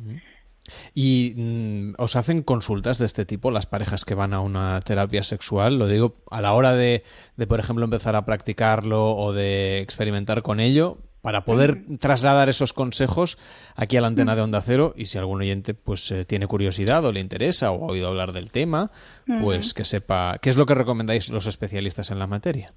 ¿Y 0.93 1.33
mm, 1.37 1.93
os 1.97 2.15
hacen 2.15 2.43
consultas 2.43 2.97
de 2.97 3.05
este 3.05 3.25
tipo 3.25 3.51
las 3.51 3.65
parejas 3.65 4.05
que 4.05 4.15
van 4.15 4.33
a 4.33 4.41
una 4.41 4.79
terapia 4.81 5.23
sexual? 5.23 5.79
Lo 5.79 5.87
digo 5.87 6.17
a 6.29 6.41
la 6.41 6.53
hora 6.53 6.73
de, 6.73 7.03
de, 7.35 7.47
por 7.47 7.59
ejemplo, 7.59 7.85
empezar 7.85 8.15
a 8.15 8.25
practicarlo 8.25 9.15
o 9.15 9.33
de 9.33 9.79
experimentar 9.79 10.41
con 10.41 10.59
ello, 10.59 10.97
para 11.21 11.45
poder 11.45 11.83
trasladar 11.99 12.49
esos 12.49 12.73
consejos 12.73 13.37
aquí 13.75 13.97
a 13.97 14.01
la 14.01 14.07
antena 14.07 14.35
de 14.35 14.41
Onda 14.41 14.61
Cero 14.61 14.93
y 14.95 15.05
si 15.05 15.17
algún 15.17 15.41
oyente 15.41 15.73
pues 15.73 16.11
eh, 16.11 16.25
tiene 16.25 16.47
curiosidad 16.47 17.03
o 17.05 17.11
le 17.11 17.19
interesa 17.19 17.71
o 17.71 17.85
ha 17.85 17.91
oído 17.91 18.07
hablar 18.07 18.31
del 18.31 18.51
tema, 18.51 18.91
pues 19.41 19.73
que 19.73 19.85
sepa 19.85 20.37
qué 20.41 20.49
es 20.49 20.57
lo 20.57 20.65
que 20.65 20.75
recomendáis 20.75 21.29
los 21.29 21.47
especialistas 21.47 22.11
en 22.11 22.19
la 22.19 22.27
materia. 22.27 22.71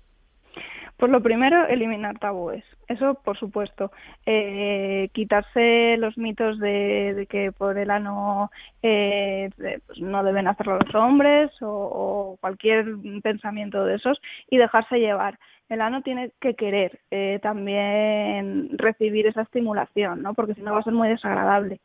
Pues 1.00 1.10
lo 1.10 1.22
primero, 1.22 1.66
eliminar 1.66 2.18
tabúes. 2.18 2.62
Eso, 2.86 3.14
por 3.14 3.38
supuesto. 3.38 3.90
Eh, 4.26 5.08
quitarse 5.14 5.96
los 5.96 6.18
mitos 6.18 6.58
de, 6.58 7.26
que 7.30 7.52
por 7.52 7.78
el 7.78 7.90
ano 7.90 8.50
eh, 8.82 9.48
pues 9.56 9.98
no 9.98 10.22
deben 10.22 10.46
hacerlo 10.46 10.78
los 10.78 10.94
hombres 10.94 11.50
o, 11.62 12.36
cualquier 12.42 12.84
pensamiento 13.22 13.82
de 13.86 13.94
esos 13.94 14.20
y 14.50 14.58
dejarse 14.58 14.98
llevar. 14.98 15.38
El 15.70 15.80
ano 15.80 16.02
tiene 16.02 16.32
que 16.40 16.54
querer 16.54 17.00
eh, 17.10 17.38
también 17.42 18.76
recibir 18.76 19.26
esa 19.26 19.42
estimulación, 19.42 20.20
¿no? 20.20 20.34
Porque 20.34 20.54
si 20.54 20.60
no 20.60 20.72
va 20.74 20.80
a 20.80 20.82
ser 20.82 20.92
muy 20.92 21.08
desagradable 21.08 21.80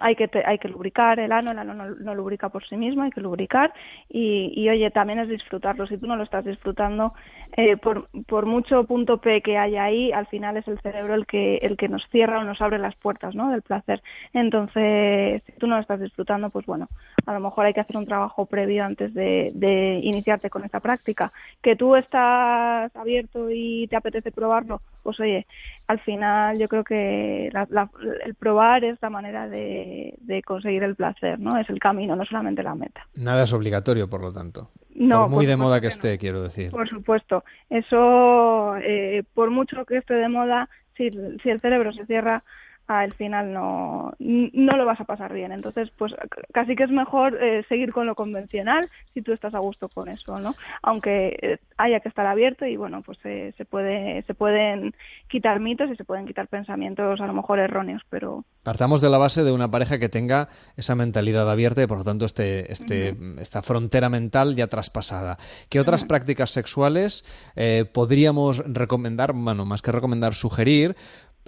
hay 0.00 0.16
que, 0.16 0.30
hay 0.44 0.58
que 0.58 0.68
lubricar 0.68 1.18
el 1.18 1.32
ano, 1.32 1.50
el 1.50 1.58
ano 1.58 1.74
no, 1.74 2.14
lubrica 2.14 2.48
por 2.48 2.66
sí 2.66 2.76
mismo, 2.76 3.02
hay 3.02 3.10
que 3.10 3.20
lubricar 3.20 3.72
y, 4.08 4.52
y, 4.54 4.68
oye, 4.68 4.90
también 4.90 5.18
es 5.18 5.28
disfrutarlo. 5.28 5.86
Si 5.86 5.98
tú 5.98 6.06
no 6.06 6.16
lo 6.16 6.24
estás 6.24 6.44
disfrutando, 6.44 7.14
eh, 7.56 7.76
por, 7.76 8.08
por 8.26 8.46
mucho 8.46 8.84
punto 8.84 9.18
P 9.18 9.42
que 9.42 9.58
haya 9.58 9.84
ahí, 9.84 10.12
al 10.12 10.26
final 10.26 10.56
es 10.56 10.68
el 10.68 10.80
cerebro 10.80 11.14
el 11.14 11.26
que, 11.26 11.56
el 11.56 11.76
que 11.76 11.88
nos 11.88 12.06
cierra 12.10 12.40
o 12.40 12.44
nos 12.44 12.60
abre 12.60 12.78
las 12.78 12.94
puertas 12.96 13.34
¿no? 13.34 13.50
del 13.50 13.62
placer. 13.62 14.02
Entonces, 14.32 15.42
si 15.44 15.52
tú 15.52 15.66
no 15.66 15.76
lo 15.76 15.82
estás 15.82 16.00
disfrutando, 16.00 16.50
pues 16.50 16.66
bueno, 16.66 16.88
a 17.26 17.32
lo 17.32 17.40
mejor 17.40 17.66
hay 17.66 17.74
que 17.74 17.80
hacer 17.80 17.96
un 17.96 18.06
trabajo 18.06 18.46
previo 18.46 18.84
antes 18.84 19.14
de, 19.14 19.50
de 19.54 20.00
iniciarte 20.02 20.50
con 20.50 20.64
esta 20.64 20.80
práctica. 20.80 21.32
Que 21.62 21.76
tú 21.76 21.96
estás 21.96 22.94
abierto 22.96 23.48
y 23.50 23.86
te 23.88 23.96
apetece 23.96 24.32
probarlo, 24.32 24.80
pues 25.02 25.18
oye, 25.20 25.46
al 25.88 25.98
final 26.00 26.58
yo 26.58 26.68
creo 26.68 26.84
que 26.84 27.46
el 27.48 28.34
probar 28.34 28.84
es 28.84 28.98
la 29.00 29.08
manera 29.08 29.48
de, 29.48 30.14
conseguir 30.44 30.82
el 30.82 30.94
placer, 30.94 31.40
¿no? 31.40 31.58
Es 31.58 31.68
el 31.70 31.80
camino, 31.80 32.14
no 32.14 32.24
solamente 32.26 32.62
la 32.62 32.74
meta. 32.74 33.06
Nada 33.14 33.44
es 33.44 33.52
obligatorio, 33.54 34.08
por 34.08 34.20
lo 34.20 34.30
tanto. 34.32 34.70
No, 34.94 35.28
muy 35.28 35.46
de 35.46 35.56
moda 35.56 35.80
que 35.80 35.86
esté, 35.86 36.18
quiero 36.18 36.42
decir. 36.42 36.70
Por 36.70 36.88
supuesto. 36.88 37.42
Eso, 37.70 38.76
eh, 38.76 39.24
por 39.32 39.50
mucho 39.50 39.86
que 39.86 39.96
esté 39.96 40.14
de 40.14 40.28
moda, 40.28 40.68
si, 40.96 41.10
si 41.42 41.48
el 41.48 41.60
cerebro 41.60 41.92
se 41.92 42.04
cierra, 42.04 42.44
al 42.88 43.12
final 43.12 43.52
no, 43.52 44.12
no 44.18 44.76
lo 44.76 44.86
vas 44.86 45.00
a 45.00 45.04
pasar 45.04 45.34
bien. 45.34 45.52
Entonces, 45.52 45.90
pues 45.96 46.14
casi 46.52 46.74
que 46.74 46.84
es 46.84 46.90
mejor 46.90 47.36
eh, 47.42 47.64
seguir 47.68 47.92
con 47.92 48.06
lo 48.06 48.14
convencional 48.14 48.90
si 49.12 49.20
tú 49.20 49.32
estás 49.32 49.54
a 49.54 49.58
gusto 49.58 49.88
con 49.90 50.08
eso, 50.08 50.38
¿no? 50.40 50.54
Aunque 50.82 51.38
eh, 51.42 51.58
haya 51.76 52.00
que 52.00 52.08
estar 52.08 52.26
abierto 52.26 52.64
y 52.64 52.76
bueno, 52.76 53.02
pues 53.02 53.18
se 53.18 53.64
puede 53.68 54.22
se 54.22 54.34
pueden 54.34 54.94
quitar 55.28 55.60
mitos 55.60 55.90
y 55.90 55.96
se 55.96 56.04
pueden 56.04 56.26
quitar 56.26 56.48
pensamientos 56.48 57.20
a 57.20 57.26
lo 57.26 57.34
mejor 57.34 57.58
erróneos, 57.58 58.02
pero 58.08 58.44
partamos 58.62 59.00
de 59.00 59.10
la 59.10 59.18
base 59.18 59.44
de 59.44 59.52
una 59.52 59.70
pareja 59.70 59.98
que 59.98 60.08
tenga 60.08 60.48
esa 60.76 60.94
mentalidad 60.94 61.50
abierta 61.50 61.82
y 61.82 61.86
por 61.86 61.98
lo 61.98 62.04
tanto 62.04 62.24
este, 62.24 62.72
este 62.72 63.14
esta 63.38 63.62
frontera 63.62 64.08
mental 64.08 64.56
ya 64.56 64.66
traspasada. 64.66 65.36
¿Qué 65.68 65.78
otras 65.78 66.04
prácticas 66.04 66.50
sexuales 66.50 67.24
eh, 67.54 67.84
podríamos 67.92 68.58
recomendar, 68.66 69.32
bueno, 69.34 69.64
más 69.64 69.82
que 69.82 69.92
recomendar, 69.92 70.34
sugerir 70.34 70.96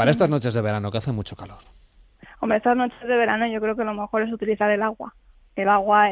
para 0.00 0.12
estas 0.12 0.30
noches 0.30 0.54
de 0.54 0.62
verano, 0.62 0.90
que 0.90 0.96
hace 0.96 1.12
mucho 1.12 1.36
calor. 1.36 1.58
Hombre, 2.40 2.56
estas 2.56 2.74
noches 2.74 2.98
de 3.06 3.16
verano 3.18 3.46
yo 3.46 3.60
creo 3.60 3.76
que 3.76 3.84
lo 3.84 3.92
mejor 3.92 4.22
es 4.22 4.32
utilizar 4.32 4.70
el 4.70 4.82
agua. 4.82 5.14
El 5.62 5.68
agua, 5.68 6.08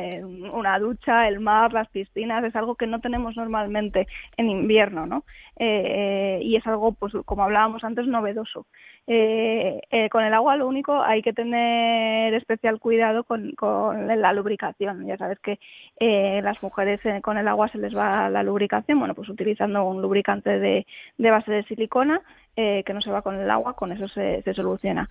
una 0.53 0.79
ducha, 0.79 1.29
el 1.29 1.41
mar, 1.41 1.73
las 1.73 1.89
piscinas, 1.89 2.45
es 2.45 2.55
algo 2.57 2.75
que 2.75 2.87
no 2.87 3.01
tenemos 3.01 3.37
normalmente 3.37 4.07
en 4.37 4.51
invierno, 4.51 5.07
¿no? 5.07 5.25
Eh, 5.57 6.41
y 6.43 6.57
es 6.57 6.67
algo, 6.67 6.93
pues 6.93 7.13
como 7.25 7.45
hablábamos 7.45 7.85
antes, 7.85 8.07
novedoso. 8.07 8.67
Eh, 9.07 9.81
eh, 9.91 10.11
con 10.11 10.23
el 10.23 10.35
agua 10.35 10.57
lo 10.57 10.69
único 10.69 11.03
hay 11.03 11.23
que 11.23 11.33
tener 11.33 12.35
especial 12.35 12.79
cuidado 12.79 13.25
con, 13.25 13.55
la 14.07 14.33
lubricación. 14.33 15.07
Ya 15.07 15.17
sabes 15.17 15.39
que 15.41 15.59
las 16.43 16.63
mujeres 16.63 17.01
con 17.23 17.39
el 17.39 17.49
agua 17.49 17.69
se 17.69 17.79
les 17.79 17.97
va 17.97 18.29
la 18.31 18.43
lubricación, 18.43 18.99
bueno, 18.99 19.15
pues 19.15 19.29
utilizando 19.29 19.85
un 19.85 20.03
lubricante 20.03 20.59
de 20.59 20.85
base 21.31 21.51
de 21.51 21.63
silicona 21.65 22.21
eh, 22.61 22.83
que 22.85 22.93
no 22.93 23.01
se 23.01 23.13
va 23.13 23.23
con 23.23 23.37
el 23.37 23.49
agua, 23.49 23.75
con 23.75 23.93
eso 23.93 24.09
se, 24.09 24.43
soluciona. 24.53 25.09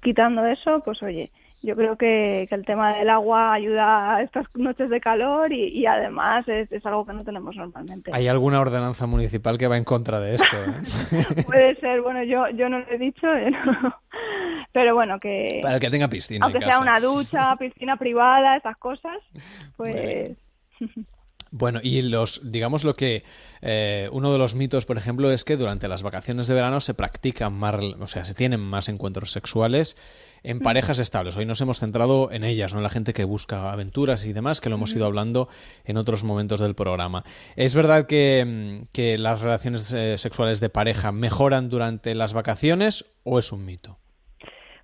Quitando 0.00 0.46
eso, 0.46 0.80
pues 0.82 1.02
oye, 1.02 1.30
yo 1.66 1.74
creo 1.74 1.96
que, 1.96 2.46
el 2.48 2.64
tema 2.64 2.96
del 2.96 3.10
agua 3.10 3.52
ayuda 3.52 4.14
a 4.14 4.22
estas 4.22 4.46
noches 4.54 4.88
de 4.88 5.00
calor 5.00 5.52
y, 5.52 5.84
además 5.84 6.46
es, 6.48 6.86
algo 6.86 7.04
que 7.04 7.12
no 7.12 7.24
tenemos 7.24 7.56
normalmente. 7.56 8.12
¿Hay 8.14 8.28
alguna 8.28 8.60
ordenanza 8.60 9.06
municipal 9.06 9.58
que 9.58 9.66
va 9.66 9.76
en 9.76 9.84
contra 9.84 10.20
de 10.20 10.36
esto? 10.36 10.56
Eh? 10.56 11.42
Puede 11.46 11.74
ser, 11.80 12.02
bueno, 12.02 12.22
yo, 12.22 12.48
yo 12.50 12.68
no 12.68 12.78
lo 12.78 12.88
he 12.88 12.98
dicho, 12.98 13.26
eh, 13.34 13.50
pero 14.72 14.94
bueno, 14.94 15.18
que... 15.18 15.58
Para 15.60 15.74
el 15.74 15.80
que 15.80 15.90
tenga 15.90 16.08
piscina. 16.08 16.46
Aunque 16.46 16.60
sea 16.60 16.78
una 16.78 17.00
ducha, 17.00 17.56
piscina 17.56 17.96
privada, 17.96 18.56
esas 18.56 18.76
cosas, 18.76 19.18
pues... 19.76 20.36
Bueno, 21.52 21.80
y 21.82 22.02
los, 22.02 22.50
digamos 22.50 22.84
lo 22.84 22.94
que 22.94 23.22
eh, 23.62 24.08
uno 24.12 24.32
de 24.32 24.38
los 24.38 24.54
mitos, 24.56 24.84
por 24.84 24.98
ejemplo, 24.98 25.30
es 25.30 25.44
que 25.44 25.56
durante 25.56 25.86
las 25.86 26.02
vacaciones 26.02 26.48
de 26.48 26.54
verano 26.54 26.80
se 26.80 26.92
practican 26.92 27.54
más, 27.54 27.76
o 27.98 28.08
sea, 28.08 28.24
se 28.24 28.34
tienen 28.34 28.60
más 28.60 28.88
encuentros 28.88 29.30
sexuales 29.30 29.96
en 30.46 30.60
parejas 30.60 31.00
estables. 31.00 31.36
Hoy 31.36 31.44
nos 31.44 31.60
hemos 31.60 31.80
centrado 31.80 32.30
en 32.30 32.44
ellas, 32.44 32.72
no 32.72 32.78
en 32.78 32.84
la 32.84 32.90
gente 32.90 33.12
que 33.12 33.24
busca 33.24 33.72
aventuras 33.72 34.24
y 34.26 34.32
demás, 34.32 34.60
que 34.60 34.68
lo 34.68 34.76
hemos 34.76 34.94
ido 34.94 35.04
hablando 35.04 35.48
en 35.84 35.96
otros 35.96 36.22
momentos 36.22 36.60
del 36.60 36.76
programa. 36.76 37.24
¿Es 37.56 37.74
verdad 37.74 38.06
que, 38.06 38.44
mm, 38.46 39.20
las 39.20 39.42
relaciones 39.42 39.92
eh, 39.92 40.16
sexuales 40.18 40.60
de 40.60 40.68
pareja 40.68 41.10
mejoran 41.10 41.68
durante 41.68 42.14
las 42.14 42.32
vacaciones 42.32 43.12
o 43.24 43.40
es 43.40 43.50
un 43.50 43.64
mito? 43.64 43.98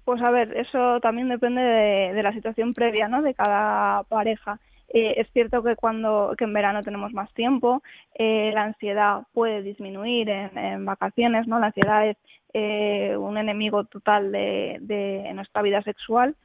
Pues 0.04 0.20
a 0.20 0.32
ver, 0.32 0.56
eso 0.56 0.98
también 1.00 1.28
depende 1.28 1.60
de, 1.60 2.12
de 2.12 2.22
la 2.24 2.32
situación 2.32 2.74
previa, 2.74 3.06
¿no? 3.06 3.22
De 3.22 3.32
cada 3.32 4.02
pareja. 4.04 4.58
Eh, 4.92 5.14
es 5.16 5.30
cierto 5.32 5.62
que 5.62 5.74
cuando 5.74 6.34
que 6.36 6.44
en 6.44 6.52
verano 6.52 6.82
tenemos 6.82 7.12
más 7.14 7.32
tiempo, 7.32 7.82
eh, 8.14 8.50
la 8.52 8.64
ansiedad 8.64 9.22
puede 9.32 9.62
disminuir 9.62 10.28
en, 10.28 10.84
vacaciones, 10.84 11.46
¿no? 11.48 11.58
La 11.58 11.68
ansiedad 11.68 12.06
es 12.06 12.16
eh, 12.52 13.16
un 13.16 13.38
enemigo 13.38 13.84
total 13.84 14.30
de, 14.30 15.30
nuestra 15.34 15.62
vida 15.62 15.82
sexual. 15.82 16.36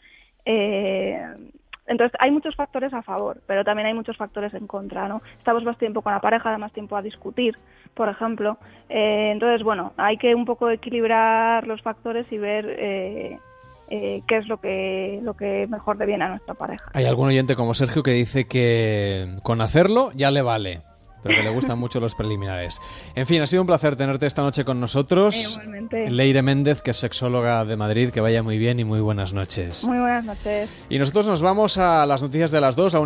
entonces 0.46 2.18
hay 2.20 2.32
muchos 2.32 2.56
factores 2.56 2.94
a 2.94 3.02
favor, 3.02 3.42
pero 3.48 3.64
también 3.66 3.88
hay 3.88 3.94
muchos 3.94 4.16
factores 4.18 4.54
en 4.54 4.68
contra, 4.68 5.10
¿no? 5.10 5.22
Estamos 5.38 5.64
más 5.66 5.78
tiempo 5.78 6.02
con 6.02 6.14
la 6.14 6.22
pareja, 6.22 6.52
da 6.52 6.58
más 6.58 6.72
tiempo 6.72 6.96
a 6.96 7.02
discutir, 7.02 7.58
por 7.94 8.08
ejemplo. 8.08 8.58
entonces, 8.90 9.64
bueno, 9.64 9.94
hay 9.98 10.18
que 10.18 10.34
un 10.36 10.46
poco 10.46 10.70
equilibrar 10.70 11.68
los 11.68 11.82
factores 11.82 12.32
y 12.32 12.38
ver 12.38 13.42
eh, 13.90 14.22
qué 14.28 14.38
es 14.38 14.48
lo 14.48 14.60
que, 14.60 15.20
lo 15.24 15.36
que 15.36 15.68
mejor 15.68 15.98
le 15.98 16.06
viene 16.06 16.26
a 16.26 16.30
nuestra 16.30 16.54
pareja. 16.54 16.86
Hay 16.94 17.06
algún 17.06 17.28
oyente 17.28 17.56
como 17.56 17.74
Sergio 17.74 18.04
que 18.04 18.12
dice 18.12 18.46
que 18.46 19.36
con 19.44 19.62
hacerlo 19.62 20.12
ya 20.14 20.32
le 20.32 20.42
vale 20.42 20.82
pero 21.24 21.38
que 21.38 21.44
le 21.44 21.50
gustan 21.54 21.80
mucho 21.80 22.00
los 22.00 22.16
preliminares. 22.16 22.80
En 23.16 23.26
fin, 23.26 23.42
ha 23.42 23.48
sido 23.48 23.62
un 23.62 23.68
placer 23.68 23.96
tenerte 23.96 24.26
esta 24.26 24.42
noche 24.42 24.66
con 24.66 24.80
nosotros. 24.80 25.54
Igualmente. 25.54 26.10
Leire 26.10 26.42
Méndez, 26.42 26.82
que 26.82 26.92
es 26.92 26.98
sexóloga 26.98 27.66
de 27.66 27.76
Madrid, 27.76 28.10
que 28.10 28.22
vaya 28.22 28.44
muy 28.44 28.58
bien 28.58 28.80
y 28.80 28.84
muy 28.84 29.00
buenas 29.00 29.34
noches. 29.34 29.84
Muy 29.84 30.00
buenas 30.00 30.26
noches. 30.26 30.70
Y 30.90 31.00
nosotros 31.00 31.28
nos 31.28 31.42
vamos 31.42 31.78
a 31.78 32.06
las 32.06 32.22
noticias 32.22 32.52
de 32.52 32.62
las 32.62 32.76
dos, 32.76 32.96
a 32.96 33.00
una 33.00 33.06